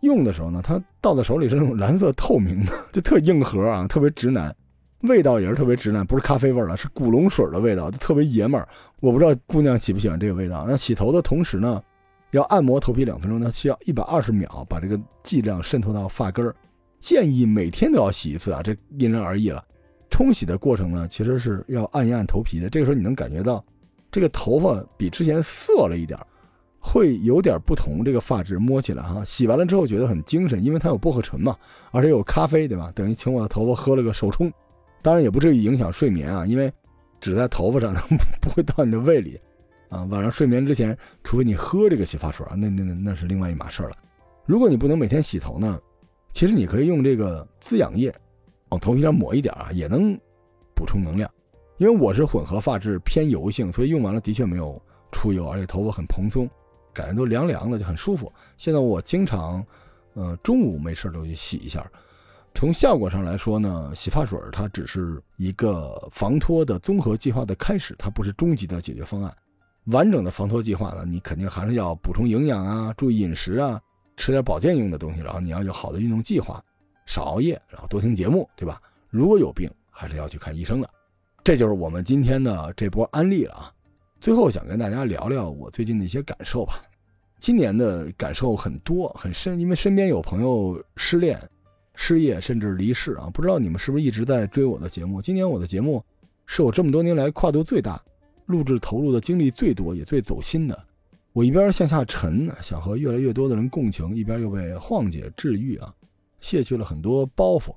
[0.00, 4.54] 用的时候呢，它倒在手里是那种蓝色透明的，就特硬核啊，特别直男。
[5.02, 8.68] 味道也是特别直男，不是咖啡味了，是古龙水的味道，就特别爷们儿。
[9.00, 10.66] 我不知道姑娘喜不喜欢这个味道。
[10.68, 11.82] 那洗头的同时呢，
[12.32, 16.54] 要按摩头皮两分钟，那需要一百二十秒把这个剂量渗透到发根儿。
[16.98, 19.64] 建议每天都要洗一次啊，这因人而异了。
[20.10, 23.64] 冲洗的过程呢，其实是要按一按头皮的，这个时候你能感觉到。
[24.10, 26.18] 这个头发比之前涩了一点
[26.78, 28.04] 会有点不同。
[28.04, 31.56] 这个发质摸起来哈，洗完了之后觉得很精神，因为它有薄荷醇嘛，
[31.90, 32.90] 而且有咖啡，对吧？
[32.94, 34.52] 等于请我的头发喝了个手冲，
[35.02, 36.72] 当然也不至于影响睡眠啊，因为
[37.20, 38.02] 只在头发上， 它
[38.40, 39.38] 不会到你的胃里
[39.90, 40.04] 啊。
[40.04, 43.92] 晚上睡眠之前，除非你喝这个洗发水啊，那那那那是另外一码事了。
[44.46, 45.78] 如果你不能每天洗头呢，
[46.32, 48.12] 其实你可以用这个滋养液
[48.70, 50.18] 往头皮上抹一点啊，也能
[50.74, 51.30] 补充能量。
[51.80, 54.78] 因为我是混合发质偏油性，所以用完了的确没有
[55.12, 56.46] 出油，而且头发很蓬松，
[56.92, 58.30] 感觉都凉凉的，就很舒服。
[58.58, 59.64] 现在我经常，
[60.12, 61.90] 呃，中午没事就去洗一下。
[62.54, 69.34] 从效果上来说呢，洗发水它只是一个防脱的综合计划的开始，它不是终极的解决方案。
[69.86, 73.80] 完整的防脱计划呢，你肯定还是要补充营养啊，注意饮食啊，
[74.18, 76.62] 吃点保健用的东西，然后你要有好的运动计划，
[77.06, 78.78] 少熬夜，然后多听节目，对吧？
[79.08, 80.90] 如果有病，还是要去看医生的。
[81.42, 83.72] 这就是我们今天的这波安利了啊！
[84.20, 86.82] 最后想跟大家聊聊我最近的一些感受吧。
[87.38, 91.40] 今年的感受很多很深，因为身边有朋友失恋、
[91.94, 93.30] 失业，甚至离世啊。
[93.32, 95.22] 不知道你们是不是一直在追我的节目？
[95.22, 96.04] 今年我的节目
[96.44, 98.00] 是我这么多年来跨度最大、
[98.44, 100.78] 录制投入的精力最多也最走心的。
[101.32, 105.90] 我一边向下沉，想和越来越多的人共情，一边又被晃姐治愈啊，
[106.38, 107.74] 卸去了很多包袱。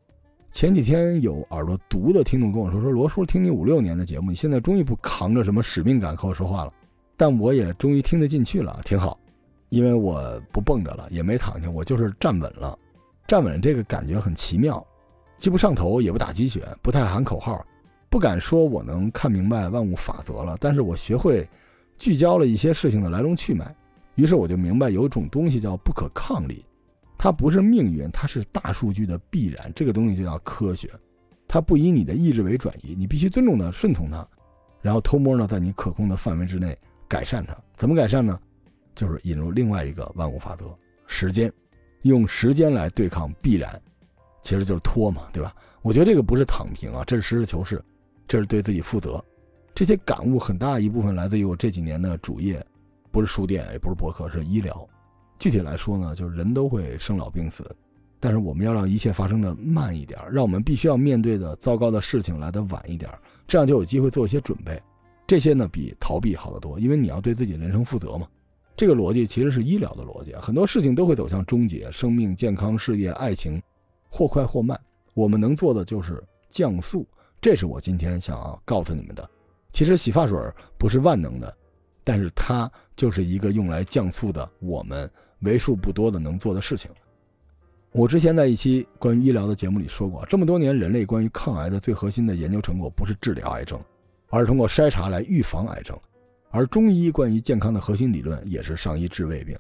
[0.54, 6.72] 前几天有耳朵毒的听众跟我说：“说罗叔听你五六年的节目，你现在终于不扛着什么使命感和我说话了。”
[7.18, 9.20] 但我也终于听得进去了，挺好。
[9.70, 12.78] 因为我不蹦跶了，也没躺下，我就是站稳了。
[13.28, 14.86] 站稳这个感觉很奇妙，
[15.38, 17.66] 既不上头，也不打鸡血，不太喊口号，
[18.08, 21.50] 不敢说我能看明白万物法则了，但是我学会
[21.98, 23.76] 聚焦了一些事情的来龙去脉。
[24.14, 26.64] 于是我就明白，有一种东西叫不可抗力。
[27.24, 29.72] 它不是命运，它是大数据的必然。
[29.74, 30.92] 这个东西就叫科学，
[31.48, 34.28] 它不以你的意志为转移，你必须尊重它、顺从它，
[34.82, 37.56] 然后偷摸呢，在你可控的范围之内改善它。
[37.78, 38.38] 怎么改善呢？
[38.94, 40.66] 就是引入另外一个万物法则——
[41.08, 41.50] 时间，
[42.02, 43.82] 用时间来对抗必然，
[44.42, 45.56] 其实就是拖嘛，对吧？
[45.82, 47.82] 我觉得这个不是躺平啊，这是实事求是，
[48.28, 49.24] 这是对自己负责。
[49.74, 52.62] 这些感悟很大一部分来自于我这几年的主业，
[53.14, 54.86] 不是书店，也不是博客，是医疗。
[55.40, 57.64] 具体来说呢，就是人都会生老病死，
[58.20, 63.12] 但是我们要让一切发生的慢一点，让我们必须要面对的糟糕的事情来的晚一点，
[63.48, 64.82] 这样就有机会做一些准备。
[65.28, 68.28] 这些呢比逃避好得多，因为你要对自己人生负责嘛。
[68.76, 73.62] 这个逻辑其实是医疗的逻辑，很多事情都会走向终结，生命、健康、事业、爱情，
[74.10, 74.80] 或快或慢，
[75.14, 77.08] 我们能做的就是降速。
[77.40, 79.30] 这是我今天想要告诉你们的。
[79.72, 80.38] 其实洗发水
[80.78, 81.58] 不是万能的。
[82.04, 86.90] 但是它就是一个用来降速的，我们为数不多的能做的事情。
[87.92, 93.80] 我之前在一期关于医疗的节目里说过，这么多年人类关于抗癌的最核心的研究成果不是治疗癌症，
[94.30, 95.96] 而是通过筛查来预防癌症。
[96.50, 99.58] 而中医关于健康的核心理论也是上医治胃病，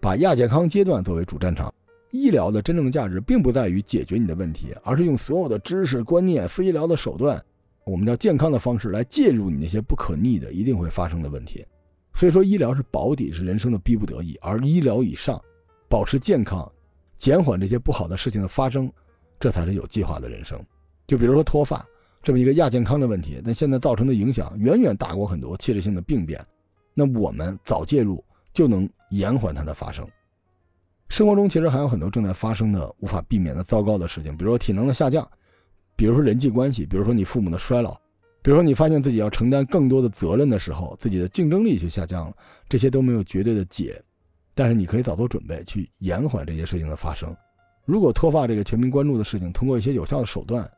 [0.00, 1.72] 把亚健康阶段作为主战场。
[2.10, 7.40] 医疗的真正价值并不在于解决你的问题，而是用所有的知识观念、非医疗的手段，
[7.84, 11.66] 我们叫健康的方式来介入你那些不可逆的、一定会发生的问题。
[12.18, 15.40] 所以说，医疗是保底，是人生的逼不得已；而医疗以上，
[15.88, 16.68] 保持健康，
[17.16, 18.92] 减缓这些不好的事情的发生，
[19.38, 20.60] 这才是有计划的人生。
[21.06, 21.86] 就比如说脱发
[22.20, 26.44] 这么一个亚健康的问题，但现在造成的影响远远大过很多器质性的病变。
[26.92, 30.04] 那我们早介入，就能延缓它的发生。
[31.08, 35.24] 生活中其实还有很多正在发生的无法避免的糟糕的事情，比如说体能的下降，
[35.94, 37.96] 比如说人际关系，比如说你父母的衰老，
[38.40, 42.36] 比如说你发现自己要承担更多的责任的时候，自己的竞争力就下降了，
[42.68, 44.00] 这些都没有绝对的解，
[44.54, 47.36] 但是你可以早做准备，去延缓这些事情的发生。
[47.84, 50.70] 如果脱发这个全民关注的事情，通过一些有效的手段，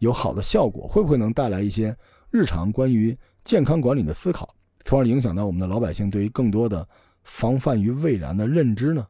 [0.00, 1.96] 有好的效果，会不会能带来一些
[2.30, 4.54] 日常关于健康管理的思考，
[4.84, 6.86] 从而影响到我们的老百姓对于更多的
[7.22, 9.06] 防范于未然的认知呢？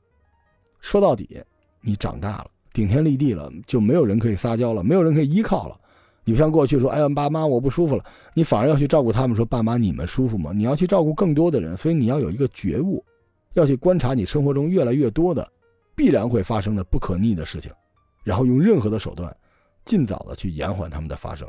[0.81, 1.43] 说到底，
[1.81, 5.81] 你长大了，顶天立地了，就没有人可以撒娇了，没有人可以依靠了。
[6.25, 8.05] 你不像过去说，哎呀，爸妈我不舒服了，
[8.35, 10.53] 你反而要去照顾他们，说爸妈你们舒服吗？
[10.55, 13.05] 你要去照顾更多的人，所以你要有一个觉悟，
[13.53, 15.47] 要去观察你生活中越来越多的。
[15.97, 17.71] 必然会发生的不可逆的事情，
[18.25, 19.33] 然后用任何的手段，
[19.85, 21.47] 尽早的去延缓他们的发生。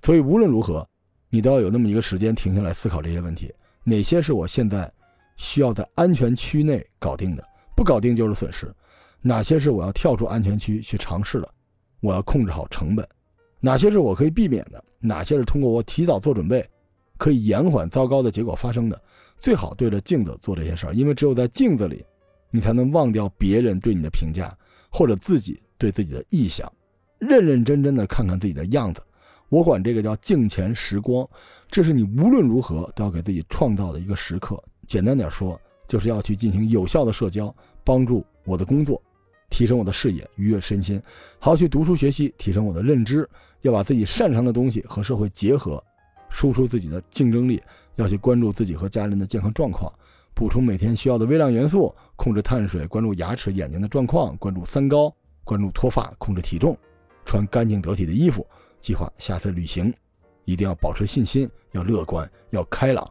[0.00, 0.88] 所以无论如何，
[1.28, 3.52] 你都要有那么一个时间停下来思考这些问题：
[3.84, 4.90] 哪些是我现在
[5.36, 7.44] 需要在安全区内搞定的，
[7.76, 8.66] 不搞定就是损失；
[9.20, 11.48] 哪些是我要跳出安全区去尝试的，
[12.00, 13.04] 我要控制好成本；
[13.62, 16.68] 哪些是我可以避免的，哪些是通过我提早做准备，
[17.16, 19.00] 可以延缓糟糕的结果发生的。
[19.38, 22.04] 最好对着镜子做这些事儿，因为只有在镜子里。
[22.54, 24.54] 你才能忘掉别人对你的评价，
[24.90, 26.70] 或者自己对自己的臆想，
[27.18, 29.00] 认认真真的看看自己的样子。
[29.48, 31.26] 我管这个叫镜前时光，
[31.70, 34.62] 这是你无论如何都要给自己创造的一个时刻。
[34.86, 35.58] 简单点说，
[35.88, 39.02] 就是要去进行有效的社交，帮助我的工作，
[39.48, 41.00] 提升我的视野，愉悦身心。
[41.38, 43.26] 好好去读书学习，提升我的认知，
[43.62, 45.82] 要把自己擅长的东西和社会结合，
[46.28, 47.60] 输出自己的竞争力。
[47.96, 49.92] 要去关注自己和家人的健康状况。
[50.32, 56.74] 补充每天需要的微量元素，控制碳水，关注牙齿、眼睛的状况，关注三高，关注脱发，控制体重，
[57.26, 58.46] 穿干净得体的衣服，
[58.80, 59.92] 计划下次旅行，
[60.46, 63.06] 一定要保持信心，要乐观，要开朗，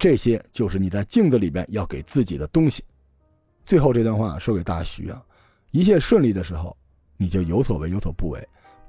[0.00, 2.82] 这些就是你在镜子里边要给自己的东西。
[3.64, 5.24] 最后这段话说给大徐啊，
[5.70, 6.76] 一切顺利的时候，
[7.16, 8.40] 你就有所为有所不为；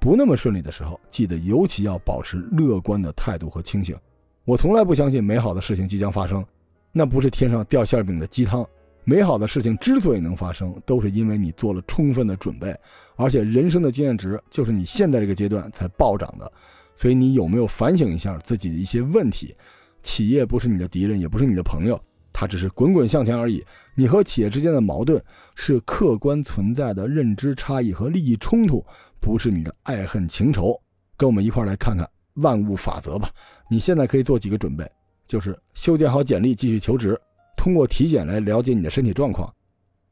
[0.05, 3.97] 不那么顺利的时候，记得尤其要保持乐观的态度和清醒。
[4.43, 6.45] 我从来不相信美好的事情即将发生。
[6.91, 8.63] 那不是天上掉馅饼的鸡汤，
[9.03, 12.71] 美好的事情之所以能发生，都是因为你做了充分的准备，
[13.15, 16.51] 而且人生的经验值就是你现在这个阶段才暴涨的，
[16.95, 19.55] 所以你有没有反省一下自己的一些问题？
[20.03, 21.99] 企业不是你的敌人，也不是你的朋友，
[22.37, 23.65] 它只是滚滚向前而已。
[23.95, 25.23] 你和企业之间的矛盾
[25.55, 28.85] 是客观存在的认知差异和利益冲突，
[29.21, 30.77] 不是你的爱恨情仇。
[31.15, 33.29] 跟我们一块来看看万物法则吧。
[33.69, 34.85] 你现在可以做几个准备。
[35.25, 37.19] 就是修建好简历，继续求职，
[37.57, 39.51] 通过体检来了解你的身体状况，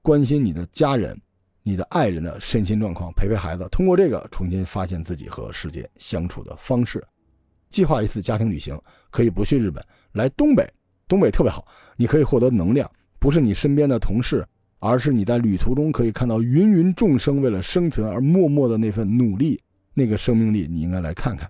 [0.02, 1.16] 关心你的家人、
[1.62, 7.06] 你的爱人的身心状况，陪陪孩子，通过这个重新发现自己和世界相处的方式。
[7.70, 8.76] 计划一次家庭旅行，
[9.12, 10.68] 可以不去日本，来东北，
[11.14, 11.64] 东北特别好，
[11.96, 12.90] 你可以获得能量，
[13.20, 14.44] 不是你身边的同事，
[14.80, 19.62] 而是你在旅途中可以看到芸芸众生为了生存而默默的那份努力，
[19.94, 21.48] 那个生命力，你应该来看看。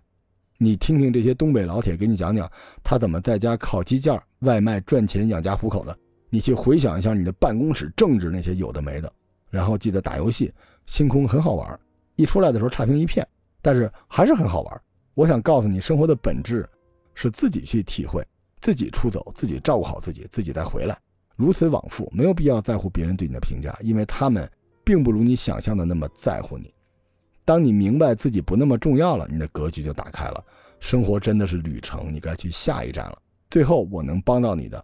[0.58, 2.52] 你听听这些东北老铁给你讲讲，
[2.84, 5.98] 他怎么在家烤鸡架外卖赚钱养家糊口的。
[6.30, 9.10] 你去回想一下你的办公室政治那些有的没的，
[9.50, 10.52] 然后记得打游戏，
[10.88, 11.80] 星空很好玩，
[12.18, 13.26] 一出来的时候差评一片，
[13.62, 14.82] 但是还是很好玩。
[15.14, 16.68] 我想告诉你，生活的本质
[17.14, 18.22] 是自己去体会，
[18.64, 20.98] 自己出走，自己照顾好自己，自己再回来，
[21.36, 24.50] 如此往复，没有必要在乎别人对你的评价，因为他们
[24.86, 26.74] 并不如你想象的那么在乎你。
[27.44, 30.42] 当你明白自己不那么重要了，你的格局就打开了。
[30.80, 33.22] 生活真的是旅程，你该去下一站了。
[33.50, 34.82] 最后，我能帮到你的，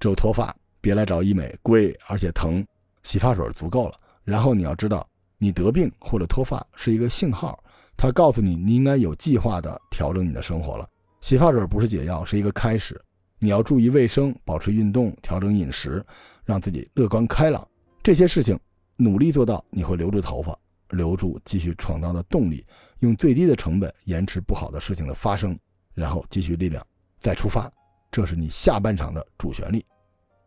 [0.00, 2.66] 只有脱发，别来找医美，贵而且疼，
[3.04, 3.94] 洗发水足够了。
[4.24, 5.08] 然后你要知道，
[5.38, 7.62] 你得病或者脱发是一个信号，
[7.96, 10.88] 它告诉你你应该有计划的调整你的生活了。
[11.20, 13.00] 洗发水不是解药，是一个开始。
[13.42, 16.00] 你要注意卫生，保持运动，调整饮食，
[16.44, 17.66] 让自己乐观开朗。
[18.00, 18.56] 这些事情
[18.96, 20.56] 努力做到，你会留住头发。
[20.90, 22.64] 留住继续闯荡的动力，
[23.00, 25.58] 用最低的成本延迟不好的事情的发生，
[25.92, 26.86] 然后积蓄力量
[27.18, 27.68] 再出发，
[28.12, 29.84] 这是你下半场的主旋律。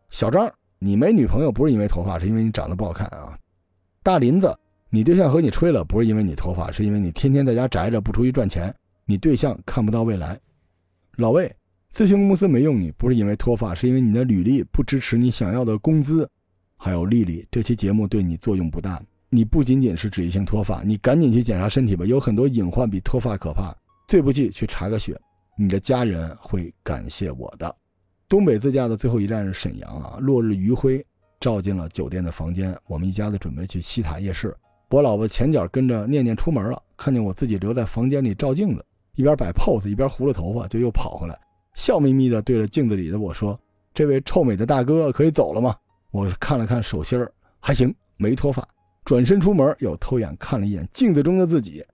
[0.08, 3.38] 小张，你没女朋友不是因为头发，是因为你长得不好看啊。
[4.02, 4.56] 大林子，
[4.88, 8.74] 你对象和你吹了不是因为你头发，是因为你天天在家宅着不出去赚钱，
[9.04, 10.40] 你对象看不到未来。
[11.16, 11.54] 老魏，
[11.96, 16.28] 咨询公司没用你不是因为脱发，是因为你的履历不支持你想要的工资。
[16.76, 19.02] 还有丽丽，这期节目对你作用不大。
[19.30, 23.74] 你不仅仅是脂溢性脱发，你赶紧去检查身体吧，有很多隐患比脱发可怕。
[24.08, 25.18] 最不济去查个血，
[25.56, 27.74] 你的家人会感谢我的。
[28.28, 31.02] 东北自驾的最后一站是沈阳啊，落日余晖
[31.40, 34.54] 照进了酒店的房间，我们一家子准备去西塔夜市。
[34.90, 41.38] 我老婆前脚跟着念念出门了，看见我自己留在房间里照镜子，一边摆 pose 一边糊了头发，就又跑回来，
[41.76, 43.56] 笑眯眯的对着镜子里的我说
[43.92, 45.76] ：“这位臭美的大哥可以走了吗？”
[46.10, 47.30] 我看了看手心儿，
[47.60, 48.66] 还行，没脱发。
[49.04, 51.84] 转身出门，又偷眼看了一眼镜子中的自己，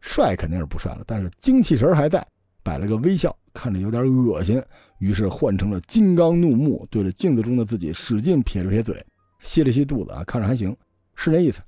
[0.00, 2.24] 帅肯定是不帅了，但是精气神还在，
[2.62, 4.62] 摆了个微笑，看着有点恶心，
[4.98, 9.04] 于是换成了金刚怒目，对着镜子中的自己使劲撇了撇嘴，
[9.42, 10.74] 吸了吸肚子啊，看着还行，
[11.16, 11.60] 是那意思。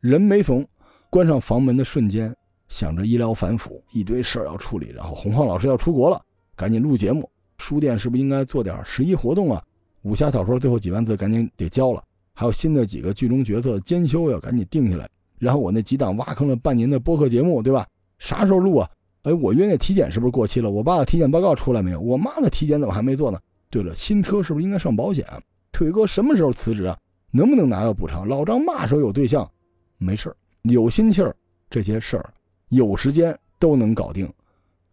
[0.00, 0.68] 人没怂，
[1.08, 2.36] 关上房门的瞬间，
[2.68, 6.22] 想着医疗反腐，一堆事儿要处理，然后洪晃老师要出国了，
[6.62, 7.28] 赶紧录节目。
[7.58, 9.60] 书店是不是应该做点十一活动啊？
[10.02, 12.00] 武侠小说最后几万字赶紧得交了，
[12.34, 15.10] 还有新的几个剧中角色兼修要赶紧定下来。
[15.40, 17.84] 然后我那几档挖坑了半年的播客节目，对吧？
[18.20, 18.88] 啥时候录啊？
[19.22, 20.70] 哎，我约那体检是不是过期了？
[20.70, 21.98] 我爸的体检报告出来没有？
[21.98, 23.40] 我妈的体检怎么还没做呢？
[23.68, 25.26] 对了，新车是不是应该上保险？
[25.72, 26.96] 腿哥什么时候辞职啊？
[27.32, 28.28] 能不能拿到补偿？
[28.28, 29.50] 老张嘛时候有对象？
[29.98, 30.32] 没事
[30.62, 31.34] 有心气儿，
[31.68, 32.32] 这些事儿
[32.68, 34.32] 有时间都能搞定。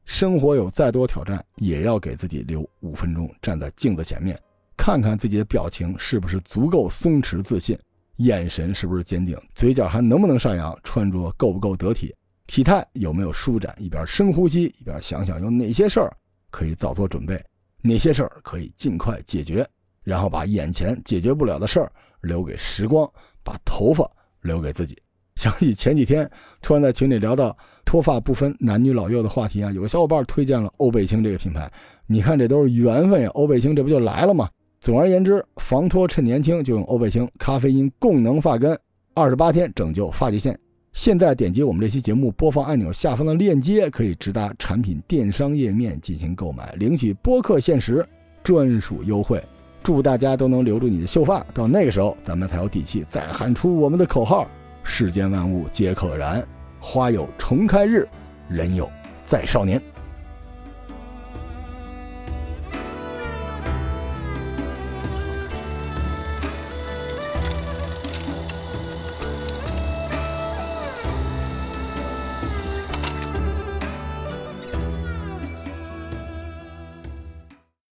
[0.10, 4.38] 生活有再多挑战，也要给自己留五分钟，站在镜子前面，
[4.76, 7.78] 看看自己的表情是不是足够松弛自信。
[8.18, 9.40] 眼神是不是坚定？
[9.54, 10.76] 嘴角还能不能上扬？
[10.84, 12.14] 穿着够不够得体？
[12.48, 13.74] 体态有没有舒展？
[13.78, 16.12] 一边深呼吸，一边想想有哪些事儿
[16.50, 17.42] 可以早做准备，
[17.84, 19.66] 哪些事儿可以尽快解决，
[20.04, 21.92] 然后把眼前解决不了的事儿
[22.22, 23.08] 留给时光，
[23.44, 24.10] 把头发
[24.42, 24.98] 留给自己。
[25.40, 26.30] 想起前几天
[26.62, 27.56] 突然在群里聊到
[27.86, 31.72] 脱发不分男女老幼的话题啊，有个小伙伴推荐了欧贝清这个品牌，
[32.08, 34.50] 你看这都是缘分呀，欧贝清这不就来了吗？
[34.82, 38.78] 总而言之，防脱趁年轻就用欧贝清咖啡因功能发根，
[39.14, 40.60] 二十八天拯救发际线。
[40.92, 48.06] 现在点击我们这期节目播放按钮下方的链接，可以直达产品电商页面进行购买，领取播客限时
[48.44, 49.42] 专属优惠。
[49.82, 54.46] 祝大家都能留住你的秀发，到那个时候，咱们才有底气再喊出我们的口号：
[54.92, 56.44] 世间万物皆可燃，
[56.80, 58.06] 花有重开日，
[58.50, 58.90] 人有
[59.24, 59.80] 再少年。